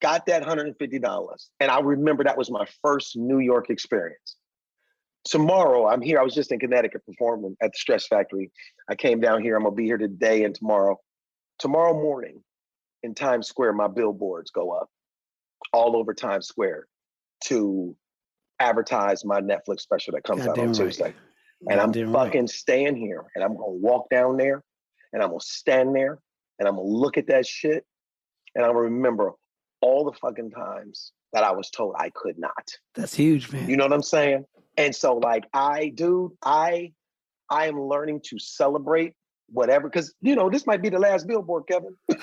[0.00, 1.48] got that $150.
[1.60, 4.36] And I remember that was my first New York experience.
[5.24, 6.20] Tomorrow, I'm here.
[6.20, 8.50] I was just in Connecticut performing at the Stress Factory.
[8.88, 9.56] I came down here.
[9.56, 10.98] I'm gonna be here today and tomorrow.
[11.58, 12.42] Tomorrow morning
[13.02, 14.88] in Times Square, my billboards go up
[15.72, 16.86] all over Times Square
[17.44, 17.96] to
[18.60, 21.14] advertise my Netflix special that comes out Goddamn on right.
[21.68, 22.26] And I'm right.
[22.26, 24.62] fucking staying here and I'm gonna walk down there
[25.12, 26.18] and I'm gonna stand there
[26.58, 27.84] and I'm gonna look at that shit
[28.54, 29.32] and I'm gonna remember
[29.80, 32.68] all the fucking times that I was told I could not.
[32.94, 33.68] That's huge, man.
[33.68, 34.44] You know what I'm saying?
[34.76, 36.92] And so, like, I, dude, I,
[37.50, 39.14] I am learning to celebrate
[39.48, 41.96] whatever, because you know this might be the last billboard, Kevin.
[42.08, 42.16] he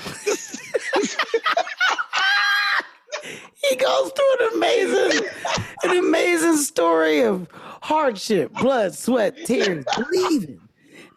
[3.75, 5.27] goes through an amazing,
[5.83, 7.47] an amazing story of
[7.85, 10.59] hardship, blood, sweat, tears, believing.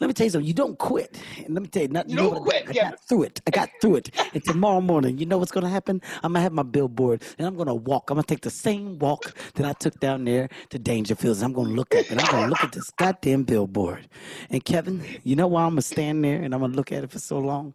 [0.01, 0.47] Let me tell you something.
[0.47, 1.19] You don't quit.
[1.39, 2.91] And let me tell you, not, you don't know I, quit, I yeah.
[2.91, 3.41] got through it.
[3.47, 4.11] I got through it.
[4.35, 6.01] And tomorrow morning, you know what's gonna happen?
[6.23, 8.11] I'm gonna have my billboard and I'm gonna walk.
[8.11, 11.43] I'm gonna take the same walk that I took down there to Dangerfields.
[11.43, 14.07] I'm gonna look up and I'm gonna look at this goddamn billboard.
[14.51, 17.11] And Kevin, you know why I'm gonna stand there and I'm gonna look at it
[17.11, 17.75] for so long?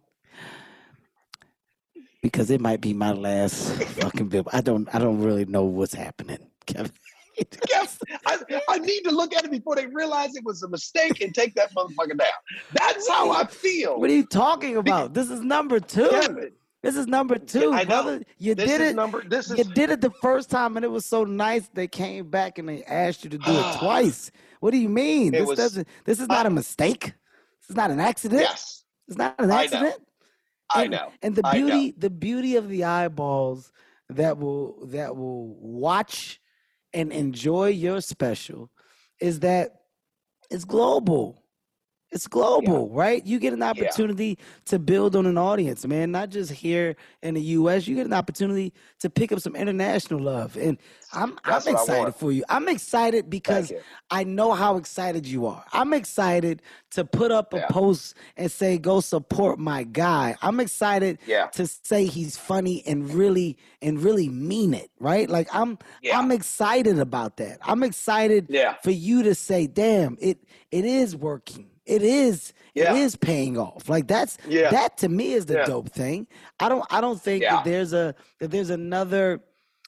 [2.22, 4.54] Because it might be my last fucking billboard.
[4.54, 6.92] I don't I don't really know what's happening, Kevin.
[7.40, 11.20] Kev, I, I need to look at it before they realize it was a mistake
[11.20, 12.28] and take that motherfucker down.
[12.72, 13.98] That's how I feel.
[13.98, 15.14] What are you talking about?
[15.14, 16.08] This is number two.
[16.08, 16.50] Kevin,
[16.82, 17.86] This is number two, I know.
[17.86, 18.22] brother.
[18.38, 18.96] You This did is it.
[18.96, 21.68] number- this is, you did it the first time, and it was so nice.
[21.74, 23.76] They came back and they asked you to do it ah.
[23.80, 24.30] twice.
[24.60, 25.32] What do you mean?
[25.32, 25.88] This was- doesn't.
[26.04, 27.14] This is not a mistake.
[27.60, 28.42] This is not an accident.
[28.42, 29.94] Yes, It's not an accident.
[30.74, 30.96] I know.
[30.96, 31.06] accident.
[31.06, 31.12] I know.
[31.22, 33.72] And the beauty, the beauty of the eyeballs
[34.10, 36.40] that will that will watch
[36.94, 38.70] and enjoy your special
[39.20, 39.72] is that
[40.50, 41.43] it's global.
[42.14, 43.26] It's global, right?
[43.26, 47.42] You get an opportunity to build on an audience, man, not just here in the
[47.58, 47.86] US.
[47.88, 50.56] You get an opportunity to pick up some international love.
[50.56, 50.78] And
[51.12, 52.44] I'm That's I'm excited for you.
[52.48, 53.72] I'm excited because.
[54.10, 55.64] I know how excited you are.
[55.72, 57.66] I'm excited to put up a Yeah.
[57.68, 60.36] post and say, go support my guy.
[60.42, 61.46] I'm excited Yeah.
[61.54, 65.28] to say he's funny and really and really mean it, right?
[65.28, 66.18] Like I'm Yeah.
[66.18, 67.58] I'm excited about that.
[67.62, 68.74] I'm excited Yeah.
[68.84, 70.38] for you to say, damn, it
[70.70, 71.70] it is working.
[71.86, 72.94] It is Yeah.
[72.94, 73.88] it is paying off.
[73.88, 74.70] Like that's Yeah.
[74.70, 75.66] that to me is the Yeah.
[75.66, 76.26] dope thing.
[76.60, 79.40] I don't I don't think that there's a that there's another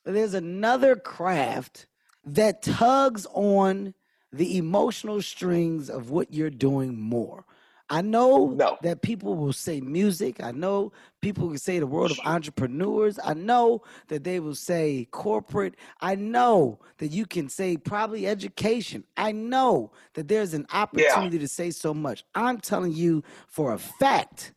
[0.04, 1.86] that there's another craft
[2.24, 3.94] that tugs on
[4.32, 7.44] the emotional strings of what you're doing more.
[7.88, 8.78] I know No.
[8.82, 10.42] that people will say music.
[10.42, 13.18] I know people can say the world of entrepreneurs.
[13.22, 15.76] I know that they will say corporate.
[16.00, 19.04] I know that you can say probably education.
[19.16, 22.24] I know that there's an opportunity to say so much.
[22.34, 24.52] I'm telling you for a fact,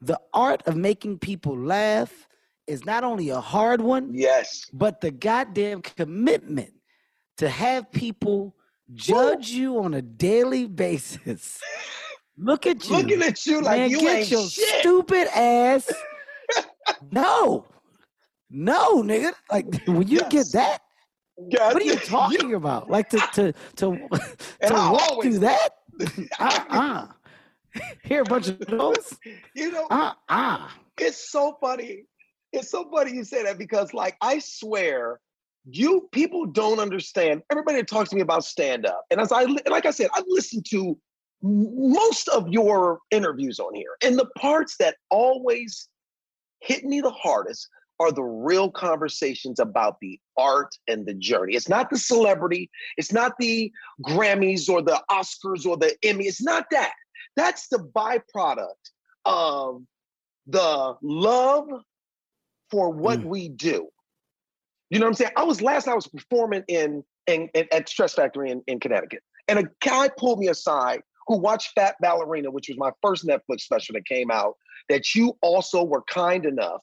[0.00, 2.28] the art of making people laugh
[2.66, 4.66] is not only a hard one, Yes.
[4.72, 6.72] but the goddamn commitment
[7.38, 8.54] to have people
[8.92, 11.60] judge you on a daily basis.
[12.36, 12.96] Look at you.
[12.96, 14.80] Looking at you like Man, you get ain't your shit.
[14.80, 15.90] stupid ass.
[17.12, 17.64] no.
[18.50, 19.32] No, nigga.
[19.50, 20.78] Like when you get that,
[21.56, 22.90] God what are you talking about?
[22.90, 25.70] Like to to to, to I walk through that?
[26.38, 27.06] Uh uh
[28.04, 29.16] Hear a bunch of those?
[29.54, 30.68] You know, Uh uh
[30.98, 32.04] it's so funny.
[32.52, 35.18] It's so funny you say that because, like, I swear,
[35.68, 37.42] you people don't understand.
[37.50, 40.24] Everybody that talks to me about stand up, and as I like I said, I've
[40.28, 40.96] listened to
[41.44, 45.88] most of your interviews on here, and the parts that always
[46.60, 47.68] hit me the hardest
[48.00, 51.54] are the real conversations about the art and the journey.
[51.54, 53.70] It's not the celebrity, it's not the
[54.02, 56.26] Grammys or the Oscars or the Emmy.
[56.26, 56.92] It's not that.
[57.36, 58.90] That's the byproduct
[59.26, 59.82] of
[60.46, 61.68] the love
[62.70, 63.26] for what mm.
[63.26, 63.88] we do.
[64.90, 65.32] You know what I'm saying?
[65.36, 69.22] I was last I was performing in, in, in- at Stress Factory in, in Connecticut,
[69.48, 73.60] and a guy pulled me aside who watched Fat Ballerina, which was my first Netflix
[73.60, 74.54] special that came out.
[74.88, 76.82] That you also were kind enough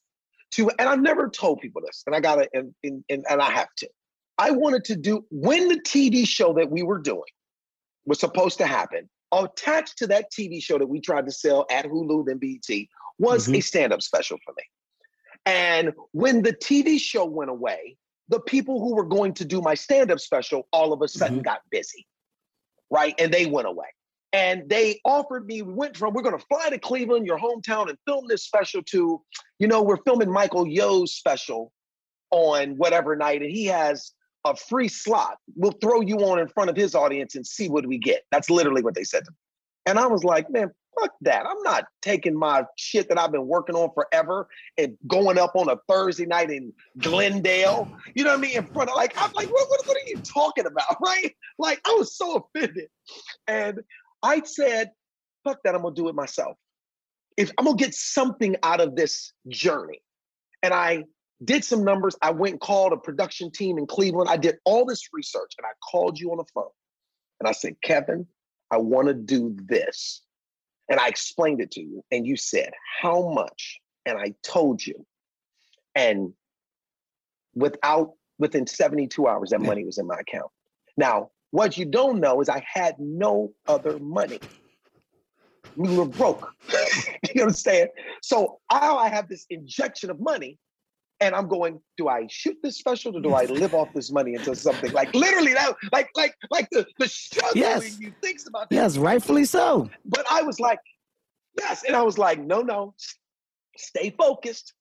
[0.51, 3.41] to, and I've never told people this, and I got to, and, and, and and
[3.41, 3.89] I have to.
[4.37, 7.21] I wanted to do when the TV show that we were doing
[8.05, 9.09] was supposed to happen.
[9.31, 13.45] Attached to that TV show that we tried to sell at Hulu and BT was
[13.45, 13.55] mm-hmm.
[13.55, 14.63] a stand-up special for me.
[15.45, 19.75] And when the TV show went away, the people who were going to do my
[19.75, 21.43] stand-up special all of a sudden mm-hmm.
[21.43, 22.07] got busy,
[22.89, 23.13] right?
[23.19, 23.87] And they went away.
[24.33, 27.89] And they offered me, we went from, we're going to fly to Cleveland, your hometown,
[27.89, 29.21] and film this special to,
[29.59, 31.73] you know, we're filming Michael Yo's special
[32.31, 34.13] on whatever night, and he has
[34.45, 35.37] a free slot.
[35.55, 38.23] We'll throw you on in front of his audience and see what we get.
[38.31, 39.37] That's literally what they said to me.
[39.85, 41.45] And I was like, man, fuck that.
[41.45, 45.69] I'm not taking my shit that I've been working on forever and going up on
[45.69, 47.91] a Thursday night in Glendale.
[48.15, 48.57] You know what I mean?
[48.57, 50.85] In front of like, I'm like, what, what, what are you talking about?
[51.01, 51.35] Right?
[51.57, 52.87] Like, I was so offended.
[53.47, 53.81] And
[54.23, 54.91] I said,
[55.43, 56.57] fuck that, I'm gonna do it myself.
[57.37, 60.01] If I'm gonna get something out of this journey.
[60.63, 61.05] And I
[61.43, 62.15] did some numbers.
[62.21, 64.29] I went and called a production team in Cleveland.
[64.29, 66.69] I did all this research and I called you on the phone.
[67.39, 68.27] And I said, Kevin,
[68.69, 70.21] I want to do this.
[70.89, 72.03] And I explained it to you.
[72.11, 73.79] And you said, How much?
[74.05, 75.05] And I told you.
[75.95, 76.33] And
[77.55, 80.51] without within 72 hours, that money was in my account.
[80.97, 84.39] Now, what you don't know is I had no other money.
[85.75, 86.51] We were broke.
[87.35, 87.89] you understand?
[88.21, 90.57] So now I have this injection of money,
[91.19, 94.33] and I'm going, do I shoot this special or do I live off this money
[94.33, 94.91] into something?
[94.91, 97.99] Like literally that, like, like, like the the struggle Yes.
[97.99, 98.75] you thinks about that.
[98.75, 99.89] Yes, rightfully so.
[100.05, 100.79] But I was like,
[101.59, 101.83] yes.
[101.85, 102.95] And I was like, no, no,
[103.77, 104.73] stay focused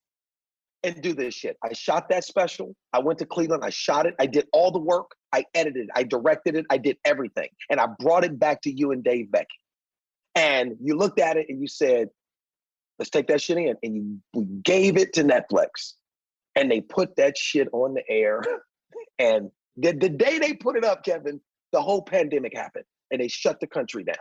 [0.83, 1.57] and do this shit.
[1.63, 2.75] I shot that special.
[2.93, 3.63] I went to Cleveland.
[3.65, 4.15] I shot it.
[4.19, 5.11] I did all the work.
[5.33, 5.91] I edited it.
[5.95, 6.67] I directed it.
[6.71, 7.49] I did everything.
[7.69, 9.49] And I brought it back to you and Dave Becky.
[10.35, 12.09] And you looked at it and you said,
[12.99, 13.75] let's take that shit in.
[13.83, 13.95] And
[14.35, 15.95] you gave it to Netflix.
[16.57, 18.43] And they put that shit on the air.
[19.19, 22.87] And the, the day they put it up, Kevin, the whole pandemic happened.
[23.11, 24.17] And they shut the country down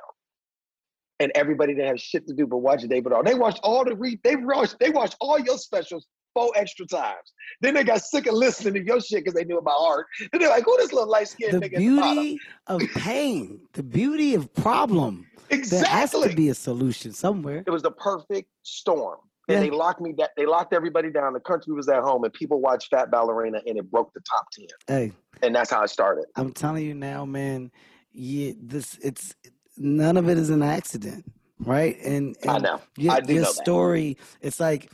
[1.19, 3.23] and everybody that has shit to do but watch David R.
[3.23, 7.33] They watched all the re they watched they watched all your specials four extra times.
[7.61, 10.07] Then they got sick of listening to your shit because they knew about art.
[10.31, 14.35] Then they're like, who this little light skinned nigga the beauty of pain, the beauty
[14.35, 15.25] of problem.
[15.49, 17.63] Exactly, There has to be a solution somewhere.
[17.65, 19.17] It was the perfect storm.
[19.47, 19.61] And Yeah.
[19.61, 21.33] they locked me that they locked everybody down.
[21.33, 24.45] The country was at home and people watched Fat Ballerina and it broke the top
[24.53, 24.67] 10.
[24.87, 25.11] Hey,
[25.41, 26.25] And that's how it started.
[26.35, 27.71] I'm telling you now, man.
[28.11, 29.33] Yeah, this it's
[29.77, 31.25] none of it is an accident,
[31.59, 31.97] right?
[32.03, 32.81] And, and I know.
[32.97, 33.63] Your, I do your know that.
[33.63, 34.17] story.
[34.41, 34.91] It's like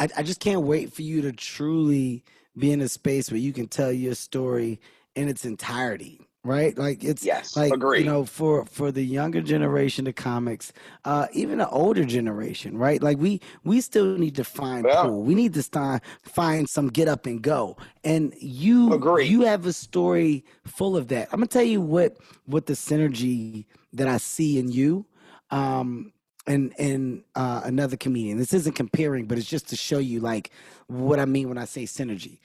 [0.00, 2.24] I, I just can't wait for you to truly
[2.58, 4.80] be in a space where you can tell your story
[5.14, 6.76] in its entirety, right?
[6.76, 8.00] Like it's Yes, like agreed.
[8.00, 10.72] you know for for the younger generation of comics,
[11.04, 13.02] uh, even the older generation, right?
[13.02, 15.02] Like we we still need to find Yeah.
[15.02, 15.22] pool.
[15.22, 17.76] We need to find find some get up and go.
[18.02, 19.30] And you Agreed.
[19.30, 21.28] you have a story full of that.
[21.32, 25.06] I'm gonna tell you what what the synergy that I see in you.
[25.50, 26.12] Um,
[26.46, 28.38] and and uh, another comedian.
[28.38, 30.50] This isn't comparing, but it's just to show you like
[30.86, 32.38] what I mean when I say synergy.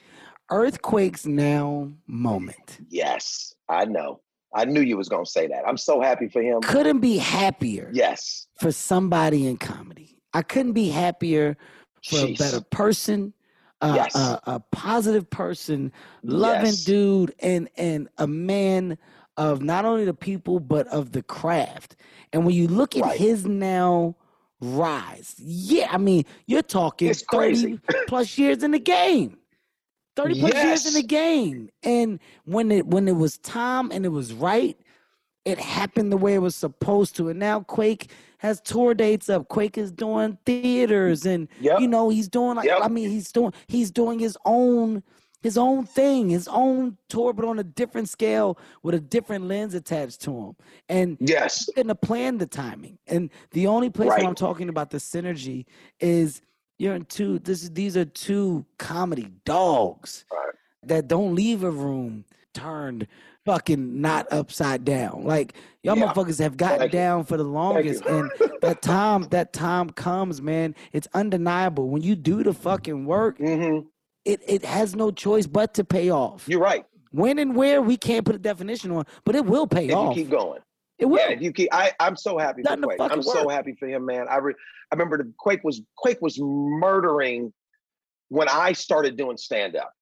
[0.50, 4.20] Earthquakes now moment Yes, I know.
[4.54, 5.66] I knew you was gonna say that.
[5.66, 6.60] I'm so happy for him.
[6.60, 8.46] couldn't be happier Yes.
[8.60, 10.20] for somebody in comedy.
[10.32, 11.56] I couldn't be happier
[12.04, 13.32] for a better person,
[13.80, 14.14] uh, Yes.
[14.14, 15.90] a, a positive person,
[16.22, 16.84] loving Yes.
[16.84, 18.96] dude, and and a man
[19.36, 21.96] of not only the people but of the craft.
[22.32, 23.18] And when you look at Right.
[23.18, 24.16] his now
[24.60, 27.80] rise, yeah, I mean, you're talking It's thirty crazy.
[28.08, 29.38] plus years in the game.
[30.16, 31.68] 30 plus years in the game.
[31.82, 34.76] And when it when it was time and it was right,
[35.44, 37.28] it happened the way it was supposed to.
[37.28, 39.48] And now Quake has tour dates up.
[39.48, 41.80] Quake is doing theaters and Yep.
[41.80, 42.78] you know, he's doing like Yep.
[42.82, 45.02] I mean, he's doing he's doing his own
[45.42, 49.74] his own thing, his own tour, but on a different scale with a different lens
[49.74, 50.56] attached to him.
[50.88, 52.98] And yes, couldn't have planned the timing.
[53.06, 55.66] And the only place where I'm talking about the synergy
[56.00, 56.40] is
[56.78, 57.38] you're in two.
[57.38, 60.24] This these are two comedy dogs
[60.82, 62.24] that don't leave a room
[62.54, 63.06] turned
[63.44, 65.22] fucking not upside down.
[65.24, 66.06] Like y'all Yeah.
[66.12, 66.98] motherfuckers have gotten Thank you.
[66.98, 68.30] down for the longest, and
[68.62, 70.74] that time that time comes, man.
[70.92, 73.38] It's undeniable when you do the fucking work.
[73.38, 73.86] Mm-hmm.
[74.26, 76.44] It it has no choice but to pay off.
[76.48, 76.84] You're right.
[77.12, 80.16] When and where we can't put a definition on, but it will pay if off.
[80.16, 80.60] you keep going.
[80.98, 81.18] It will.
[81.18, 83.00] Yeah, if you keep, I, I'm so happy for Quake.
[83.00, 84.26] I'm so happy for him, man.
[84.28, 84.54] I, re,
[84.90, 87.52] I remember the Quake was Quake was murdering
[88.28, 89.92] when I started doing stand up.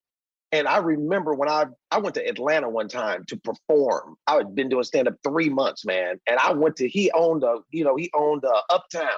[0.53, 4.16] And I remember when I I went to Atlanta one time to perform.
[4.27, 6.20] I had been doing stand up three months, man.
[6.29, 9.09] And I went to he owned a you know he owned a Uptown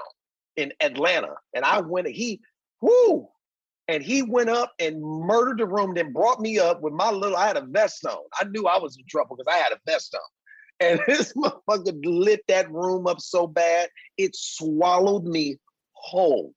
[0.56, 2.40] in Atlanta, and I went he
[2.80, 3.28] whoo,
[3.88, 5.94] and he went up and murdered the room.
[5.94, 7.36] Then brought me up with my little.
[7.36, 8.18] I had a vest on.
[8.38, 10.20] I knew I was in trouble because I had a vest on.
[10.80, 15.58] And this motherfucker lit that room up so bad it swallowed me
[15.92, 16.52] whole.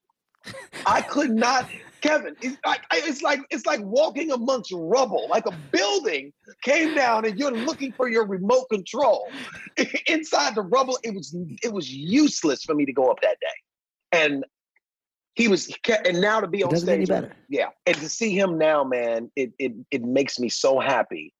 [0.85, 1.69] I could not,
[2.01, 2.35] Kevin.
[2.41, 5.27] It's like it's like it's like walking amongst rubble.
[5.29, 9.29] Like a building came down and you're looking for your remote control
[10.07, 10.97] inside the rubble.
[11.03, 14.45] It was it was useless for me to go up that day, and
[15.39, 15.73] he was
[16.05, 17.35] and now to be on doesn't get any stage, better.
[17.47, 21.33] yeah, and to see him now, man, it it it makes me so happy.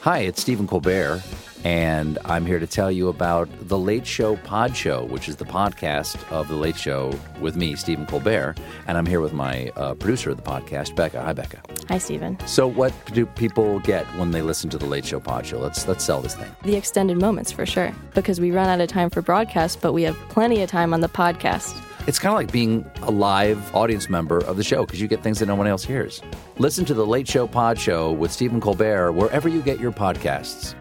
[0.00, 1.22] Hi, it's Stephen Colbert,
[1.62, 5.44] and I'm here to tell you about The Late Show Pod Show, which is the
[5.44, 8.56] podcast of The Late Show with me, Stephen Colbert,
[8.86, 11.22] and I'm here with my uh, producer of the podcast, Becca.
[11.22, 11.60] Hi, Becca.
[11.88, 12.38] Hi, Stephen.
[12.46, 15.58] So, what do people get when they listen to The Late Show Pod Show?
[15.58, 16.50] Let's let's sell this thing.
[16.64, 20.02] The extended moments for sure, because we run out of time for broadcast, but we
[20.02, 21.80] have plenty of time on the podcast.
[22.06, 25.22] It's kind of like being a live audience member of the show because you get
[25.22, 26.20] things that no one else hears.
[26.58, 30.74] Listen to The Late Show Pod Show with Stephen Colbert wherever you get your podcasts.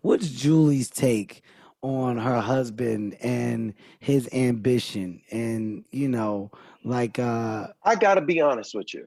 [0.00, 1.42] What's Julie's take
[1.82, 6.50] on her husband and his ambition and you know
[6.84, 9.06] like uh I got to be honest with you.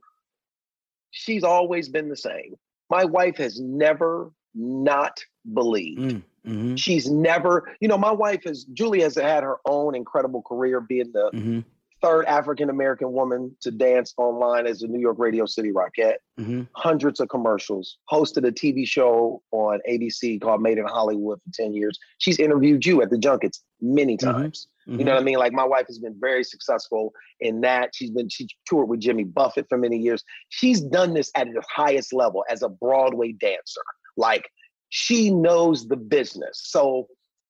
[1.12, 2.56] She's always been the same.
[2.90, 5.20] My wife has never not
[5.54, 6.22] believed.
[6.46, 10.82] Mm-hmm, She's never, you know, my wife has, Julie has had her own incredible career
[10.82, 11.60] being the mm-hmm,
[12.02, 16.18] third African American woman to dance online as a New York Radio City Rockette.
[16.40, 16.64] mm-hmm.
[16.76, 21.74] Hundreds of commercials, hosted a TV show on ABC called Made in Hollywood for 10
[21.74, 21.98] years.
[22.20, 24.32] She's interviewed you at the junkets many Mm-hmm.
[24.32, 24.68] times.
[24.88, 25.40] You know what I mean?
[25.40, 27.90] Like my wife has been very successful in that.
[27.96, 30.24] She's been she toured with Jimmy Buffett for many years.
[30.50, 33.82] She's done this at the highest level as a Broadway dancer.
[34.16, 34.48] Like
[34.90, 36.62] she knows the business.
[36.64, 37.08] So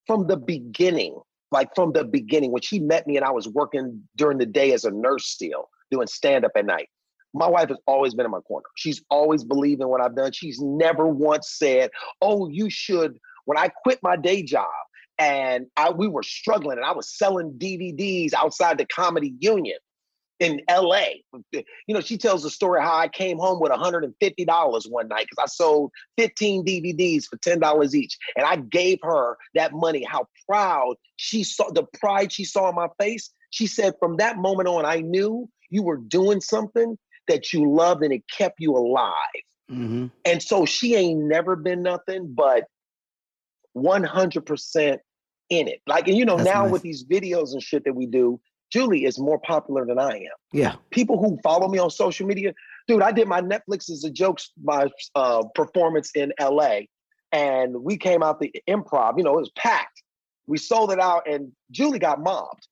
[0.08, 1.20] from the beginning,
[1.52, 4.74] like from the beginning, when she met me and I was working during the day
[4.74, 6.90] as a nurse still, doing stand-up at night.
[7.34, 8.66] My wife has always been in my corner.
[8.76, 10.32] She's always believed in what I've done.
[10.32, 14.70] She's never once said, "Oh, you should." When I quit my day job
[15.20, 19.78] and I we were struggling and I was selling DVDs outside the comedy union
[20.40, 21.06] in LA.
[21.54, 21.64] You
[21.94, 25.48] know, she tells the story how I came home with $150 one night because I
[25.48, 28.18] sold 15 DVDs for $10 each.
[28.36, 32.76] And I gave her that money, how proud she saw the pride she saw in
[32.76, 33.32] my face.
[33.52, 38.04] She said, from that moment on, I knew you were doing something that you loved
[38.04, 39.14] and it kept you alive.
[39.72, 40.08] Mm-hmm.
[40.26, 42.66] And so she ain't never been nothing but
[43.76, 44.98] 100%
[45.50, 45.82] in it.
[45.88, 46.72] Like, and you know, That's now nice.
[46.72, 48.40] with these videos and shit that we do,
[48.72, 50.38] Julie is more popular than I am.
[50.52, 50.76] Yeah.
[50.92, 52.54] People who follow me on social media,
[52.88, 56.82] dude, I did my Netflix as a jokes, my uh, performance in LA,
[57.32, 60.02] and we came out the improv, you know, it was packed.
[60.48, 62.68] We sold it out, and Julie got mobbed.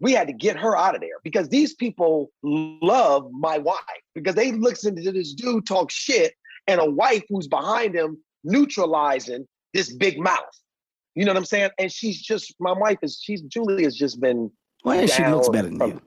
[0.00, 3.80] We had to get her out of there because these people love my wife
[4.14, 6.34] because they listen to this dude talk shit
[6.66, 10.38] and a wife who's behind him neutralizing this big mouth.
[11.14, 11.70] You know what I'm saying?
[11.78, 14.50] And she's just my wife is she's Julie has just been
[14.86, 16.00] Well, she looks better than you.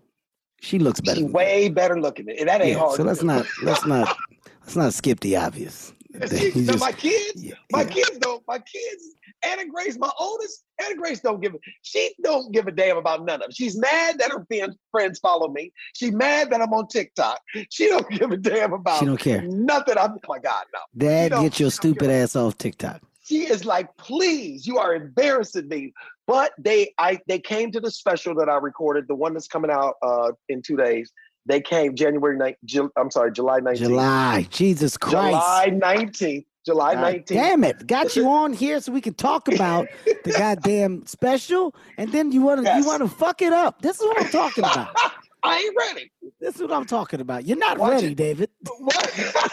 [0.61, 1.25] She looks better.
[1.25, 2.29] Way better looking.
[2.29, 2.95] And that ain't Yeah, hard.
[2.97, 3.27] so let's do.
[3.27, 4.15] not let's not
[4.61, 5.93] let's not skip the obvious.
[6.27, 8.43] See, so just- my kids, my kids don't.
[8.47, 9.03] My kids,
[9.43, 11.53] Anna Grace, my oldest, Anna Grace don't give.
[11.53, 13.51] a She don't give a damn about none of them.
[13.51, 14.45] She's mad that her
[14.91, 15.71] friends follow me.
[15.93, 17.39] She's mad that I'm on TikTok.
[17.69, 18.99] She don't give a damn about.
[18.99, 19.41] She don't care.
[19.43, 19.97] Nothing.
[19.97, 20.13] I'm.
[20.13, 20.79] Oh my God, no.
[20.97, 23.01] Dad, get your stupid ass off TikTok.
[23.25, 25.93] She is like, please, you are embarrassing me.
[26.29, 29.71] But they, I, they came to the special that I recorded, the one that's coming
[29.71, 31.11] out uh, in two days.
[31.47, 32.53] They came January 9th.
[32.65, 33.77] Ju- I'm sorry, July 19th.
[33.77, 34.47] July.
[34.51, 35.15] Jesus Christ.
[35.17, 36.45] July 19th.
[36.67, 37.25] July God 19th.
[37.25, 37.87] damn it!
[37.87, 42.41] Got you on here so we can talk about the goddamn special, and then you
[42.43, 42.83] want to Yes.
[42.83, 43.81] you want to fuck it up.
[43.81, 44.89] This is what I'm talking about.
[45.43, 46.11] I ain't ready.
[46.39, 47.45] This is what I'm talking about.
[47.47, 48.15] You're not Watch ready, it.
[48.17, 48.49] David.
[48.77, 48.93] What?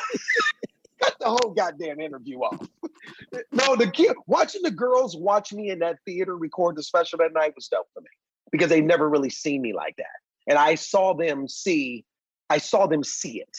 [1.02, 2.68] Cut the whole goddamn interview off.
[3.52, 7.32] No, the kid watching the girls watch me in that theater record the special that
[7.32, 8.08] night was dope for me
[8.52, 10.06] because they never really seen me like that,
[10.48, 12.04] and I saw them see,
[12.50, 13.56] I saw them see it.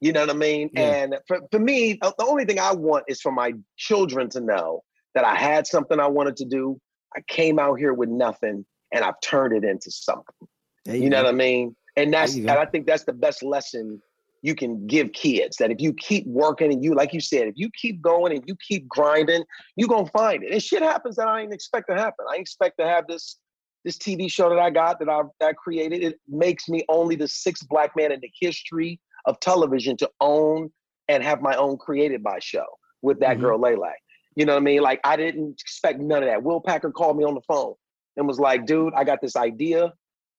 [0.00, 0.70] You know what I mean?
[0.72, 0.80] Yeah.
[0.80, 4.82] And for, for me, the only thing I want is for my children to know
[5.14, 6.80] that I had something I wanted to do.
[7.14, 10.48] I came out here with nothing, and I've turned it into something.
[10.84, 11.24] There You, know go.
[11.24, 11.76] what I mean?
[11.96, 12.48] And that's and.
[12.50, 14.00] I think that's the best lesson
[14.42, 15.56] you can give kids.
[15.58, 18.42] That if you keep working and you, like you said, if you keep going and
[18.46, 19.44] you keep grinding,
[19.76, 20.52] you're gonna find it.
[20.52, 22.26] And shit happens that I didn't expect to happen.
[22.30, 23.38] I expect to have this
[23.84, 26.02] this TV show that I got that I that I created.
[26.02, 30.70] It makes me only the sixth black man in the history of television to own
[31.08, 32.66] and have my own created by show
[33.02, 33.40] with that Mhm.
[33.40, 33.94] girl Lay Lay.
[34.36, 34.80] You know what I mean?
[34.80, 36.42] Like I didn't expect none of that.
[36.42, 37.74] Will Packer called me on the phone
[38.16, 39.92] and was like, "Dude, I got this idea.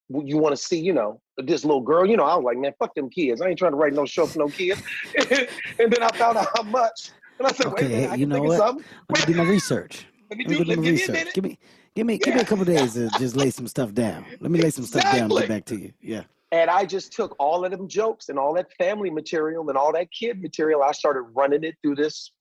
[0.09, 2.73] You want to see, you know, this little girl?" You know, I was like, "Man,
[2.79, 3.41] fuck them kids.
[3.41, 4.81] I ain't trying to write no show for no kids."
[5.29, 8.25] and then I found out how much, and I said, "Wait Okay, minute, I you
[8.25, 8.51] know what?
[8.51, 10.05] of something." Let me do my research.
[10.29, 10.63] Let me Let me do.
[10.63, 11.33] do my me give me a research.
[11.33, 11.59] Give me,
[11.93, 14.25] give me, give me a couple days to just lay some stuff down.
[14.39, 15.91] Let me lay some stuff down and get back to you.
[16.01, 16.23] Yeah.
[16.53, 19.93] And I just took all of them jokes and all that family material and all
[19.93, 20.83] that kid material.
[20.83, 22.31] I started running it through this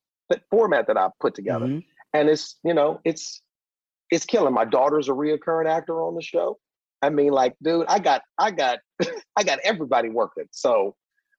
[0.50, 1.66] format that I put together.
[1.66, 1.84] Mhm.
[2.12, 3.42] And it's, you know, it's
[4.10, 4.52] it's killing.
[4.52, 6.58] My daughter's a reoccurring actor on the show.
[7.02, 8.78] I mean, like, dude, I got I got
[9.36, 10.46] I got everybody working.
[10.50, 10.94] So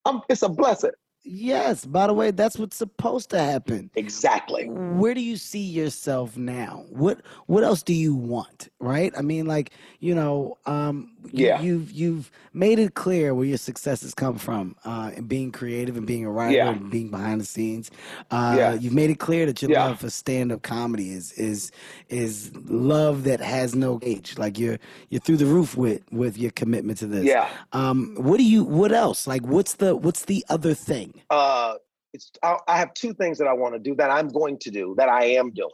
[0.05, 0.91] I'm it's a blessing.
[1.23, 1.85] Yes.
[1.85, 3.91] By the way, that's what's supposed to happen.
[3.95, 4.65] Exactly.
[4.69, 6.85] Where do you see yourself now?
[6.89, 8.69] What What else do you want?
[8.79, 9.13] Right?
[9.17, 11.61] I mean, like you know, um, Yeah.
[11.61, 16.07] you've you've made it clear where your successes come from, uh, and being creative and
[16.07, 16.69] being a writer Yeah.
[16.71, 17.91] and being behind the scenes.
[18.31, 18.73] Uh, Yeah.
[18.73, 19.85] You've made it clear that your Yeah.
[19.85, 21.71] love for stand up comedy is is
[22.09, 24.39] is love that has no age.
[24.39, 27.25] Like you're you're through the roof with with your commitment to this.
[27.25, 27.47] Yeah.
[27.73, 28.63] Um, what do you?
[28.63, 29.27] What else?
[29.27, 31.09] Like, what's the what's the other thing?
[31.29, 31.75] Uh
[32.13, 34.71] it's I, I have two things that I want to do that I'm going to
[34.71, 35.71] do that I am doing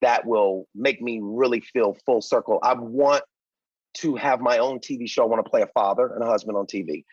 [0.00, 2.58] that will make me really feel full circle.
[2.62, 3.22] I want
[3.94, 5.24] to have my own TV show.
[5.24, 7.04] I want to play a father and a husband on TV.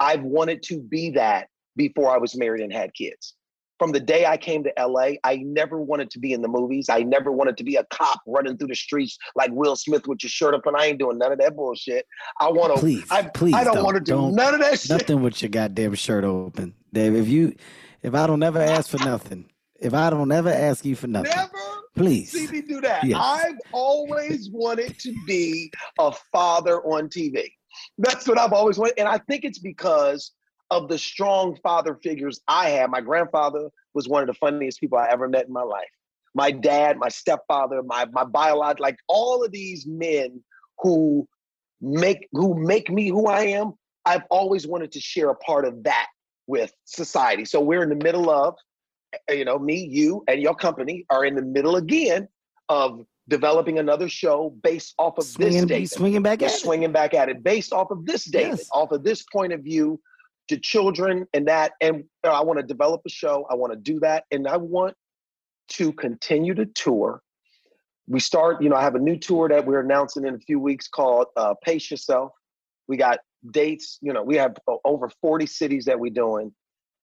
[0.00, 3.34] I've wanted to be that before I was married and had kids.
[3.78, 6.88] From the day I came to LA, I never wanted to be in the movies.
[6.88, 10.22] I never wanted to be a cop running through the streets like Will Smith with
[10.22, 12.06] your shirt up, and I ain't doing none of that bullshit.
[12.38, 12.80] I want to.
[12.80, 14.90] Please, I, please, I don't, want to do Don't- none of that shit.
[14.90, 17.14] Nothing with your goddamn shirt open, Dave.
[17.14, 17.54] If you,
[18.02, 19.46] if I don't ever ask for nothing,
[19.80, 21.58] if I don't ever ask you for nothing, Never
[21.96, 22.30] please.
[22.30, 23.04] see me do that.
[23.04, 23.18] Yes.
[23.22, 27.50] I've always wanted to be a father on TV.
[27.98, 28.98] That's what I've always wanted.
[28.98, 30.32] And I think it's because
[30.70, 32.90] of the strong father figures I had.
[32.90, 35.84] My grandfather was one of the funniest people I ever met in my life.
[36.34, 40.42] My dad, my stepfather, my my biological, like all of these men
[40.78, 41.28] who
[41.80, 43.74] make who make me who I am.
[44.04, 46.06] I've always wanted to share a part of that
[46.46, 47.44] with society.
[47.44, 48.56] So we're in the middle of
[49.30, 52.28] uh, you know, me, you, and your company are in the middle again
[52.68, 56.60] of developing another show based off of this Swinging, swinging back We're at it.
[56.60, 58.68] swinging back at it based off of this David, Yes.
[58.72, 60.00] off of this point of view
[60.48, 61.72] to children and that.
[61.80, 63.46] And you know, I want to develop a show.
[63.50, 64.94] I want to do that, and I want
[65.70, 67.22] to continue to tour.
[68.08, 70.58] We start, you know, I have a new tour that we're announcing in a few
[70.58, 72.32] weeks called uh, Pace Yourself.
[72.88, 73.18] We got
[73.50, 76.52] dates, you know, we have over 40 cities that we're doing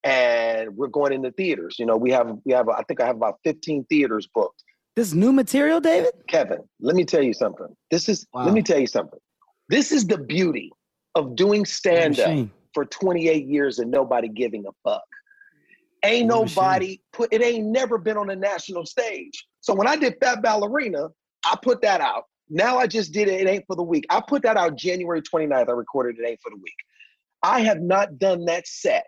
[0.04, 1.76] and we're going into theaters.
[1.80, 4.64] You know, we have we have I think I have about 15 theaters booked.
[4.96, 6.12] This new material, David.
[6.28, 7.68] Kevin, let me tell you something.
[7.92, 8.46] This is Wow.
[8.46, 9.20] let me tell you something.
[9.70, 10.72] This is the beauty
[11.16, 15.02] of doing stand up for 28 years and nobody giving a fuck.
[16.04, 16.56] Ain't What a shame.
[16.56, 19.46] nobody put it ain't never been on a national stage.
[19.62, 21.10] So when I did Fat Ballerina,
[21.46, 22.24] I put that out.
[22.50, 24.06] Now I just did it, it ain't for the weak.
[24.10, 25.70] I put that out January 29th.
[25.70, 26.76] I recorded it ain't for the weak.
[27.44, 29.06] I have not done that set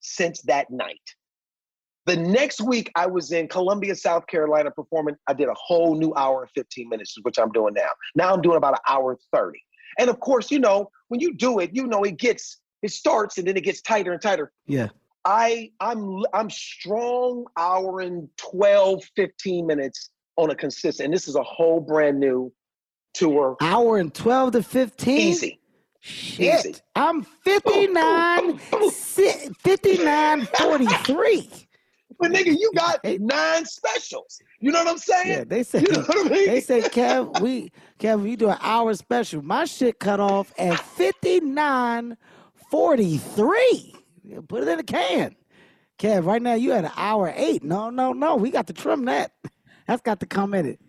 [0.00, 1.00] since that night.
[2.06, 5.16] The next week, I was in Columbia, South Carolina performing.
[5.26, 7.88] I did a whole new hour and 15 minutes, which I'm doing now.
[8.14, 9.58] Now I'm doing about an hour 30.
[9.98, 13.38] And of course, you know, when you do it, you know, it gets, it starts
[13.38, 14.52] and then it gets tighter and tighter.
[14.66, 14.88] Yeah.
[15.24, 21.06] I I'm I'm strong hour and 12, 15 minutes on a consistent.
[21.06, 22.52] And this is a whole brand new
[23.14, 23.56] tour.
[23.60, 25.18] Hour and twelve to fifteen.
[25.32, 25.60] Easy.
[26.06, 26.66] Shit.
[26.66, 26.74] Easy.
[26.94, 28.60] I'm 59,
[28.90, 31.50] si- 59, 43.
[32.18, 34.38] But nigga, you got nine specials.
[34.60, 35.28] You know what I'm saying?
[35.28, 36.46] Yeah, they say You know what I mean?
[36.46, 39.42] they say Kev, we Kev, we do an hour special.
[39.42, 42.16] My shit cut off at 59,
[42.70, 43.94] 43.
[44.46, 45.34] Put it in the can.
[45.98, 47.64] Kev, right now you at an hour eight.
[47.64, 48.36] No, no, no.
[48.36, 49.32] We got to trim that.
[49.88, 50.80] That's got to come in it.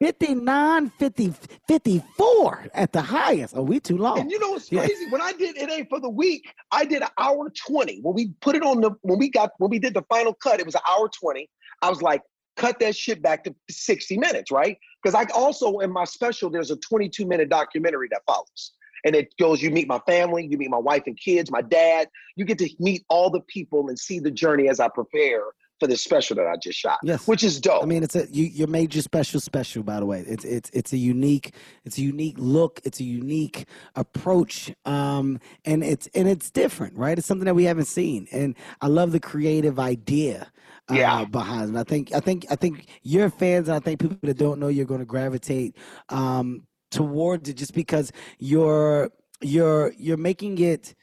[0.00, 1.34] 59, 50,
[1.68, 3.54] 54 at the highest.
[3.56, 4.20] Oh, we too long.
[4.20, 4.84] And you know what's Yeah.
[4.84, 5.06] crazy?
[5.08, 8.00] When I did it ain't for the weak, I did an hour 20.
[8.02, 10.60] When we put it on the when we got when we did the final cut,
[10.60, 11.48] it was an hour 20.
[11.82, 12.22] I was like,
[12.56, 14.76] cut that shit back to 60 minutes, right?
[15.02, 18.72] Because I also in my special, there's a 22 minute documentary that follows.
[19.04, 22.08] And it goes, you meet my family, you meet my wife and kids, my dad.
[22.34, 25.42] You get to meet all the people and see the journey as I prepare
[25.78, 26.98] for this special that I just shot.
[27.02, 27.82] Yes, which is dope.
[27.82, 28.44] I mean, it's a you.
[28.44, 29.82] You made your special special.
[29.82, 31.54] By the way, it's it's it's a unique
[31.84, 32.80] it's a unique look.
[32.84, 37.18] It's a unique approach, um, and it's and it's different, right?
[37.18, 40.50] It's something that we haven't seen, and I love the creative idea.
[40.88, 41.24] Uh, Yeah.
[41.24, 41.78] behind it.
[41.78, 44.68] I think I think I think your fans and I think people that don't know
[44.68, 45.76] you're going to gravitate
[46.10, 46.62] um,
[46.92, 49.10] towards it just because you're
[49.40, 50.94] you're you're making it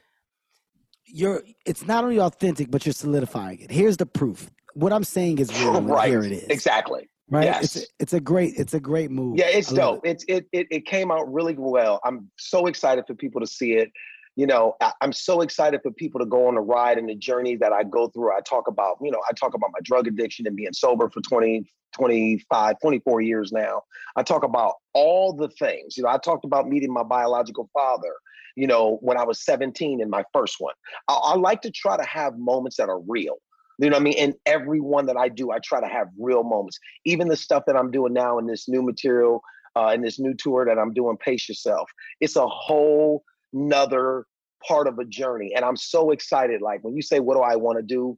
[1.05, 3.71] you're it's not only authentic but you're solidifying it.
[3.71, 4.49] Here's the proof.
[4.73, 5.81] What I'm saying is real.
[5.81, 6.09] right.
[6.09, 6.43] Here it is.
[6.45, 7.09] Exactly.
[7.29, 7.45] Right.
[7.45, 7.63] Yes.
[7.63, 9.37] It's a, it's a great it's a great move.
[9.37, 10.05] Yeah, it's dope.
[10.05, 11.99] It's it, it it came out really well.
[12.03, 13.91] I'm so excited for people to see it.
[14.35, 17.15] You know, I, I'm so excited for people to go on the ride and the
[17.15, 18.35] journey that I go through.
[18.35, 21.21] I talk about, you know, I talk about my drug addiction and being sober for
[21.21, 23.83] 20, 25, 24 years now.
[24.15, 25.95] I talk about all the things.
[25.97, 28.15] You know, I talked about meeting my biological father,
[28.55, 30.73] you know, when I was 17 in my first one.
[31.07, 33.37] I, I like to try to have moments that are real.
[33.79, 34.15] You know what I mean?
[34.19, 36.79] And every one that I do, I try to have real moments.
[37.05, 39.41] Even the stuff that I'm doing now in this new material,
[39.75, 41.89] uh, in this new tour that I'm doing, Pace Yourself.
[42.21, 44.25] It's a whole nother
[44.65, 45.53] part of a journey.
[45.55, 46.61] And I'm so excited.
[46.61, 48.17] Like when you say, what do I want to do?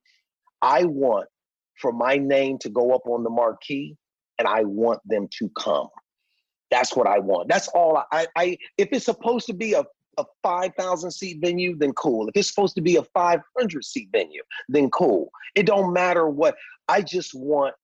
[0.62, 1.28] I want
[1.80, 3.96] for my name to go up on the marquee
[4.40, 5.88] and I want them to come.
[6.72, 7.48] That's what I want.
[7.48, 9.84] That's all I, I if it's supposed to be a,
[10.18, 12.28] a 5,000 seat venue, then cool.
[12.28, 15.30] If it's supposed to be a 500 seat venue, then cool.
[15.56, 16.56] It don't matter what,
[16.88, 17.76] I just want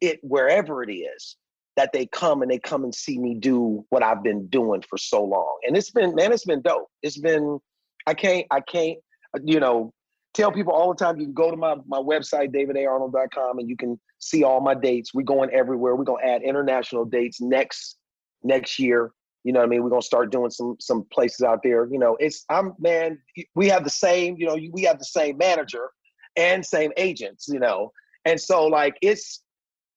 [0.00, 1.36] it wherever it is
[1.76, 4.98] that they come and they come and see me do what I've been doing for
[4.98, 5.58] so long.
[5.66, 6.88] And it's been, man, it's been dope.
[7.02, 7.58] It's been,
[8.06, 8.98] I can't, I can't,
[9.42, 9.92] you know,
[10.34, 13.76] tell people all the time, you can go to my, my website, davidarnold.com, and you
[13.76, 15.14] can see all my dates.
[15.14, 15.96] We're going everywhere.
[15.96, 17.96] We're going to add international dates next,
[18.42, 19.12] next year.
[19.44, 19.82] You know what I mean?
[19.82, 21.86] We're going to start doing some, some places out there.
[21.90, 23.18] You know, it's, I'm, man,
[23.54, 25.90] we have the same, you know, we have the same manager
[26.36, 27.92] and same agents, you know?
[28.24, 29.42] And so like, it's,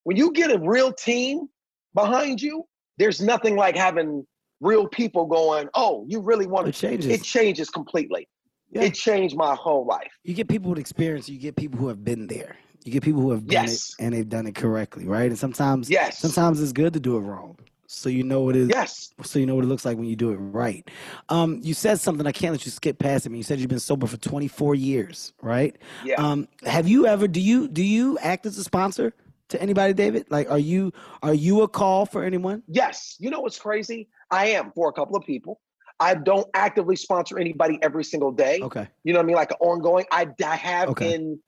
[0.04, 1.48] when you get a real team
[1.94, 2.64] behind you,
[2.98, 4.26] there's nothing like having
[4.62, 7.22] real people going, oh, you really want to change It changes.
[7.22, 8.28] It changes completely.
[8.74, 10.12] It changed my whole life.
[10.24, 12.58] You get people with experience, you get people who have been there.
[12.84, 13.96] You get people who have done Yes.
[14.00, 15.28] it and they've done it correctly, right?
[15.28, 16.20] And sometimes Yes.
[16.20, 17.58] sometimes it's good to do it wrong.
[17.96, 18.70] So you know what it is.
[18.70, 19.14] Yes.
[19.24, 20.88] So you know what it looks like when you do it right.
[21.30, 23.32] Um, you said something I can't let you skip past it.
[23.32, 25.76] You said you've been sober for 24 years, right?
[26.04, 26.16] Yeah.
[26.16, 29.14] Um, have you ever do you do you act as a sponsor
[29.50, 30.26] to anybody, David?
[30.30, 30.92] Like are you
[31.24, 32.64] are you a call for anyone?
[32.68, 33.16] Yes.
[33.20, 34.10] You know what's crazy?
[34.30, 35.62] I am for a couple of people.
[36.00, 38.60] I don't actively sponsor anybody every single day.
[38.62, 38.88] Okay.
[39.06, 39.36] You know what I mean?
[39.38, 40.06] Like an ongoing.
[40.12, 41.14] I, I have Okay.
[41.14, 41.40] in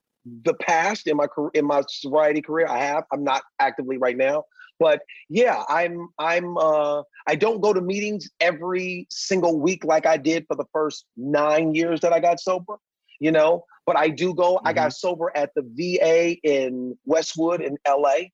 [0.42, 2.66] the past in my career, in my sobriety career.
[2.66, 3.04] I have.
[3.12, 4.44] I'm not actively right now,
[4.78, 6.08] but yeah, I'm.
[6.18, 6.56] I'm.
[6.56, 11.04] uh I don't go to meetings every single week like I did for the first
[11.16, 12.76] nine years that I got sober.
[13.20, 14.60] You know, but I do go.
[14.64, 18.28] I got sober at the VA in Westwood in LA.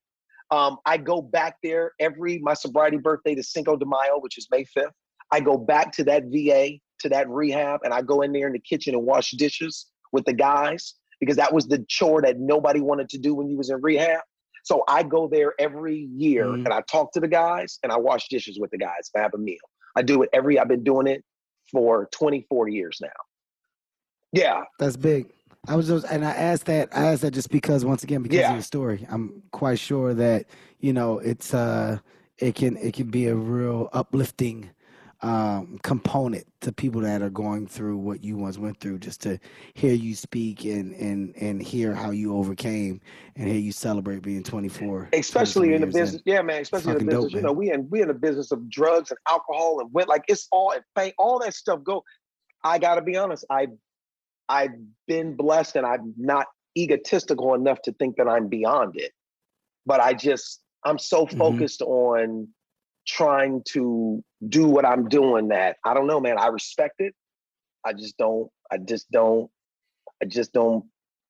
[0.50, 4.46] Um, I go back there every my sobriety birthday to Cinco de Mayo, which is
[4.50, 4.90] May 5th.
[5.30, 8.52] I go back to that VA, to that rehab, and I go in there in
[8.52, 12.80] the kitchen and wash dishes with the guys because that was the chore that nobody
[12.80, 14.20] wanted to do when you was in rehab.
[14.64, 18.28] So I go there every year and I talk to the guys and I wash
[18.28, 19.10] dishes with the guys.
[19.14, 19.58] I have a meal.
[19.94, 21.22] I do it every, I've been doing it
[21.70, 23.08] for 24 years now.
[24.32, 24.62] Yeah.
[24.78, 25.30] That's big.
[25.68, 26.88] I was just, and I asked that.
[26.94, 28.50] I asked that just because, once again, because Yeah.
[28.52, 29.06] of the story.
[29.10, 30.44] I'm quite sure that
[30.78, 32.00] you know it's uh,
[32.36, 34.68] it can it can be a real uplifting
[35.24, 38.98] um, component to people that are going through what you once went through.
[38.98, 39.38] Just to
[39.72, 43.00] hear you speak and and and hear how you overcame
[43.34, 45.08] and hear you celebrate being 24.
[45.14, 45.92] especially in the in.
[45.92, 46.22] business.
[46.26, 46.60] Yeah, man.
[46.62, 47.34] Especially in the fucking dope, business.
[47.34, 50.24] you know, we in we in the business of drugs and alcohol and went like
[50.28, 52.04] it's all and fame, all that stuff go.
[52.62, 53.46] I gotta be honest.
[53.48, 53.68] I
[54.48, 54.74] I've
[55.08, 56.46] been blessed and I'm not
[56.76, 59.12] egotistical enough to think that I'm beyond it.
[59.86, 61.38] But I just I'm so Mm-hmm.
[61.38, 62.48] focused on
[63.06, 66.38] trying to do what I'm doing that I don't know, man.
[66.38, 67.14] I respect it.
[67.84, 68.50] I just don't.
[68.70, 69.50] I just don't.
[70.22, 70.84] I just don't.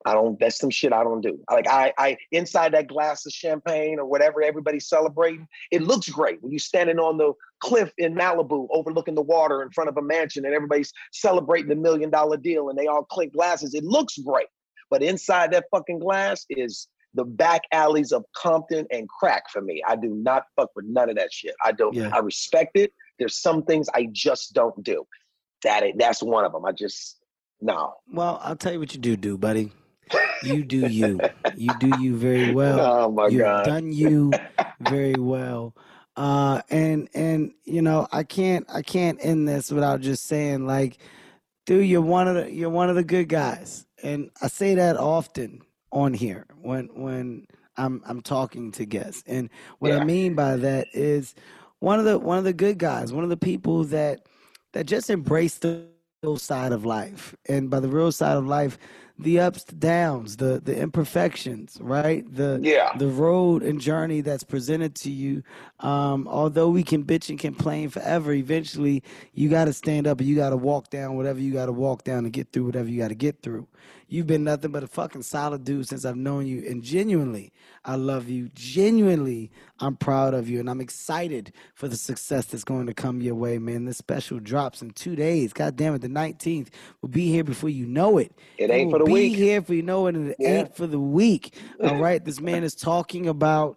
[0.07, 0.39] I don't.
[0.39, 1.41] That's some shit I don't do.
[1.51, 6.43] Like I, I inside that glass of champagne or whatever everybody's celebrating, it looks great
[6.43, 10.03] when you're standing on the cliff in Malibu, overlooking the water in front of a
[10.03, 13.75] mansion, and everybody's celebrating the million dollar deal, and they all clink glasses.
[13.75, 14.47] It looks great.
[14.91, 19.82] But inside that fucking glass is the back alleys of Compton and crack for me.
[19.86, 21.54] I do not fuck with none of that shit.
[21.64, 21.94] I don't.
[21.94, 22.10] Yeah.
[22.12, 22.92] I respect it.
[23.18, 25.06] There's some things I just don't do.
[25.62, 26.64] That that's one of them.
[26.64, 27.18] I just
[27.60, 27.94] no.
[28.12, 29.72] Well, I'll tell you what you do, do, buddy.
[30.42, 31.20] You do you.
[31.56, 32.80] You do you very well.
[32.80, 33.64] Oh my You've God.
[33.64, 34.32] done you
[34.80, 35.74] very well.
[36.16, 40.98] Uh and and you know, I can't I can't end this without just saying like,
[41.66, 43.86] dude, you're one of the you're one of the good guys.
[44.02, 45.62] And I say that often
[45.95, 47.47] on here when when
[47.78, 49.24] I'm I'm talking to guests.
[49.26, 51.34] And what I mean by that is
[51.80, 54.26] one of the one of the good guys, one of the people that
[54.74, 55.86] that just embrace the
[56.22, 57.34] real side of life.
[57.49, 58.78] And by the real side of life,
[59.18, 62.24] the ups, the downs, the the imperfections, right?
[62.34, 62.90] The Yeah.
[62.95, 65.42] the road and journey that's presented to you.
[65.80, 70.28] Um, although we can bitch and complain forever, eventually you got to stand up and
[70.28, 72.88] you got to walk down whatever you got to walk down to get through whatever
[72.88, 73.68] you got to get through.
[74.14, 77.52] You've been nothing but a fucking solid dude since I've known you, and genuinely,
[77.84, 78.48] I love you.
[78.54, 79.50] Genuinely,
[79.80, 83.34] I'm proud of you, and I'm excited for the success that's going to come your
[83.34, 83.86] way, man.
[83.86, 85.52] This special drops in two days.
[85.52, 86.68] God damn it, the 19th
[87.02, 88.30] We'll be here before you know it.
[88.56, 89.34] It ain't will for the be weak.
[89.34, 90.48] here for you know it, and it Yeah.
[90.60, 91.58] ain't for the weak.
[91.82, 93.76] All right, this man is talking about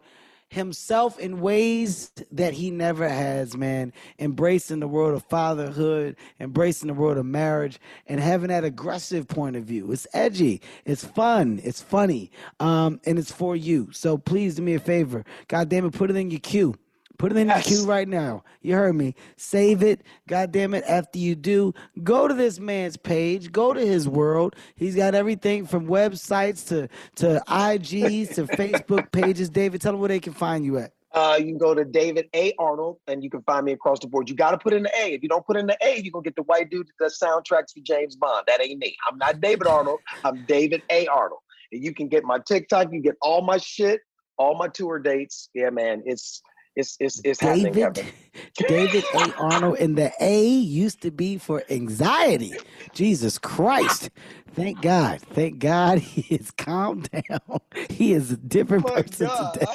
[0.49, 3.93] himself in ways that he never has, man.
[4.19, 9.55] Embracing the world of fatherhood, embracing the world of marriage, and having that aggressive point
[9.55, 9.91] of view.
[9.91, 13.89] It's edgy, it's fun, it's funny, um, and it's for you.
[13.91, 15.25] So please do me a favor.
[15.47, 16.75] God damn it, put it in your queue.
[17.17, 18.43] Put it in your queue right now.
[18.61, 19.15] You heard me.
[19.37, 20.03] Save it.
[20.27, 20.83] God damn it.
[20.87, 23.51] After you do, go to this man's page.
[23.51, 24.55] Go to his world.
[24.75, 29.49] He's got everything from websites to to IGs to Facebook pages.
[29.49, 30.93] David, tell them where they can find you at.
[31.13, 32.53] Uh, you can go to David A.
[32.59, 34.29] Arnold and you can find me across the board.
[34.29, 35.13] You got to put in the A.
[35.13, 37.03] If you don't put in the A, you're going to get the white dude that
[37.03, 38.43] does soundtracks for James Bond.
[38.45, 38.95] That ain't me.
[39.09, 39.99] I'm not David Arnold.
[40.23, 41.07] I'm David A.
[41.07, 41.39] Arnold.
[41.71, 42.85] And you can get my TikTok.
[42.87, 44.01] You can get all my shit,
[44.37, 45.49] all my tour dates.
[45.55, 46.03] Yeah, man.
[46.05, 46.43] It's
[46.77, 48.13] it's it's it's happening, David, Kevin.
[48.69, 49.33] David A.
[49.37, 52.53] Arnold, and the A used to be for anxiety.
[52.93, 54.11] Jesus Christ.
[54.53, 55.19] Thank God.
[55.21, 57.41] Thank God he is calmed down.
[57.89, 59.65] He is a different person today.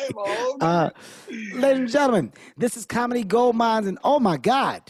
[0.61, 0.91] Uh,
[1.55, 4.83] ladies and gentlemen, this is Comedy Gold Minds, and oh my God.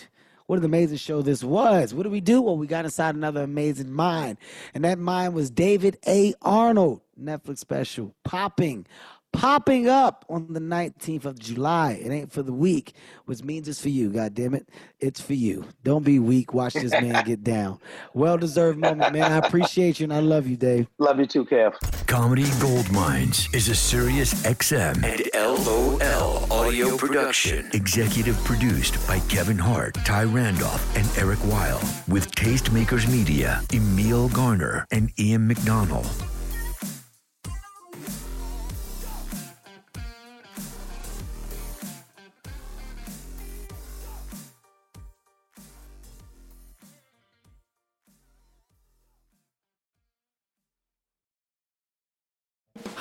[0.46, 1.94] What an amazing show this was.
[1.94, 2.42] What did we do?
[2.42, 4.36] Well, we got inside another amazing mind.
[4.74, 6.34] And that mind was David A.
[6.42, 8.86] Arnold, Netflix special, popping,
[9.32, 11.92] popping up on the 19th of July.
[11.92, 12.92] It ain't for the weak,
[13.24, 14.10] which means it's for you.
[14.10, 14.68] God damn it.
[15.00, 15.64] It's for you.
[15.82, 16.54] Don't be weak.
[16.54, 17.80] Watch this man get down.
[18.14, 19.32] Well deserved moment, man.
[19.32, 20.86] I appreciate you and I love you, Dave.
[20.98, 21.74] Love you too, Kev.
[22.06, 27.68] Comedy Gold Minds is a Sirius XM and LOL audio production.
[27.72, 31.80] Executive produced by Kevin Hart, Ty Randolph, and Eric Weil.
[32.08, 36.06] With Tastemakers Media, Emil Garner, and Ian McDonald.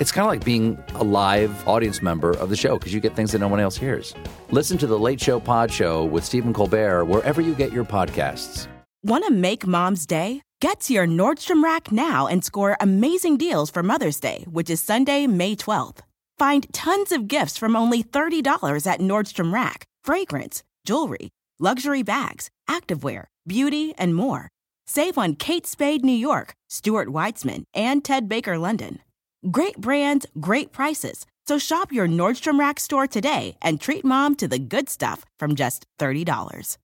[0.00, 3.14] It's kind of like being a live audience member of the show because you get
[3.14, 4.14] things that no one else hears.
[4.50, 8.66] Listen to The Late Show Pod Show with Stephen Colbert wherever you get your podcasts.
[9.02, 10.40] Want to make mom's day?
[10.62, 14.82] Get to your Nordstrom Rack now and score amazing deals for Mother's Day, which is
[14.82, 15.98] Sunday, May 12th.
[16.38, 21.28] Find tons of gifts from only $30 at Nordstrom Rack fragrance, jewelry,
[21.58, 24.48] luxury bags, activewear, beauty, and more.
[24.86, 29.00] Save on Kate Spade New York, Stuart Weitzman, and Ted Baker London.
[29.48, 31.24] Great brands, great prices.
[31.46, 35.54] So shop your Nordstrom Rack store today and treat mom to the good stuff from
[35.54, 36.76] just $30.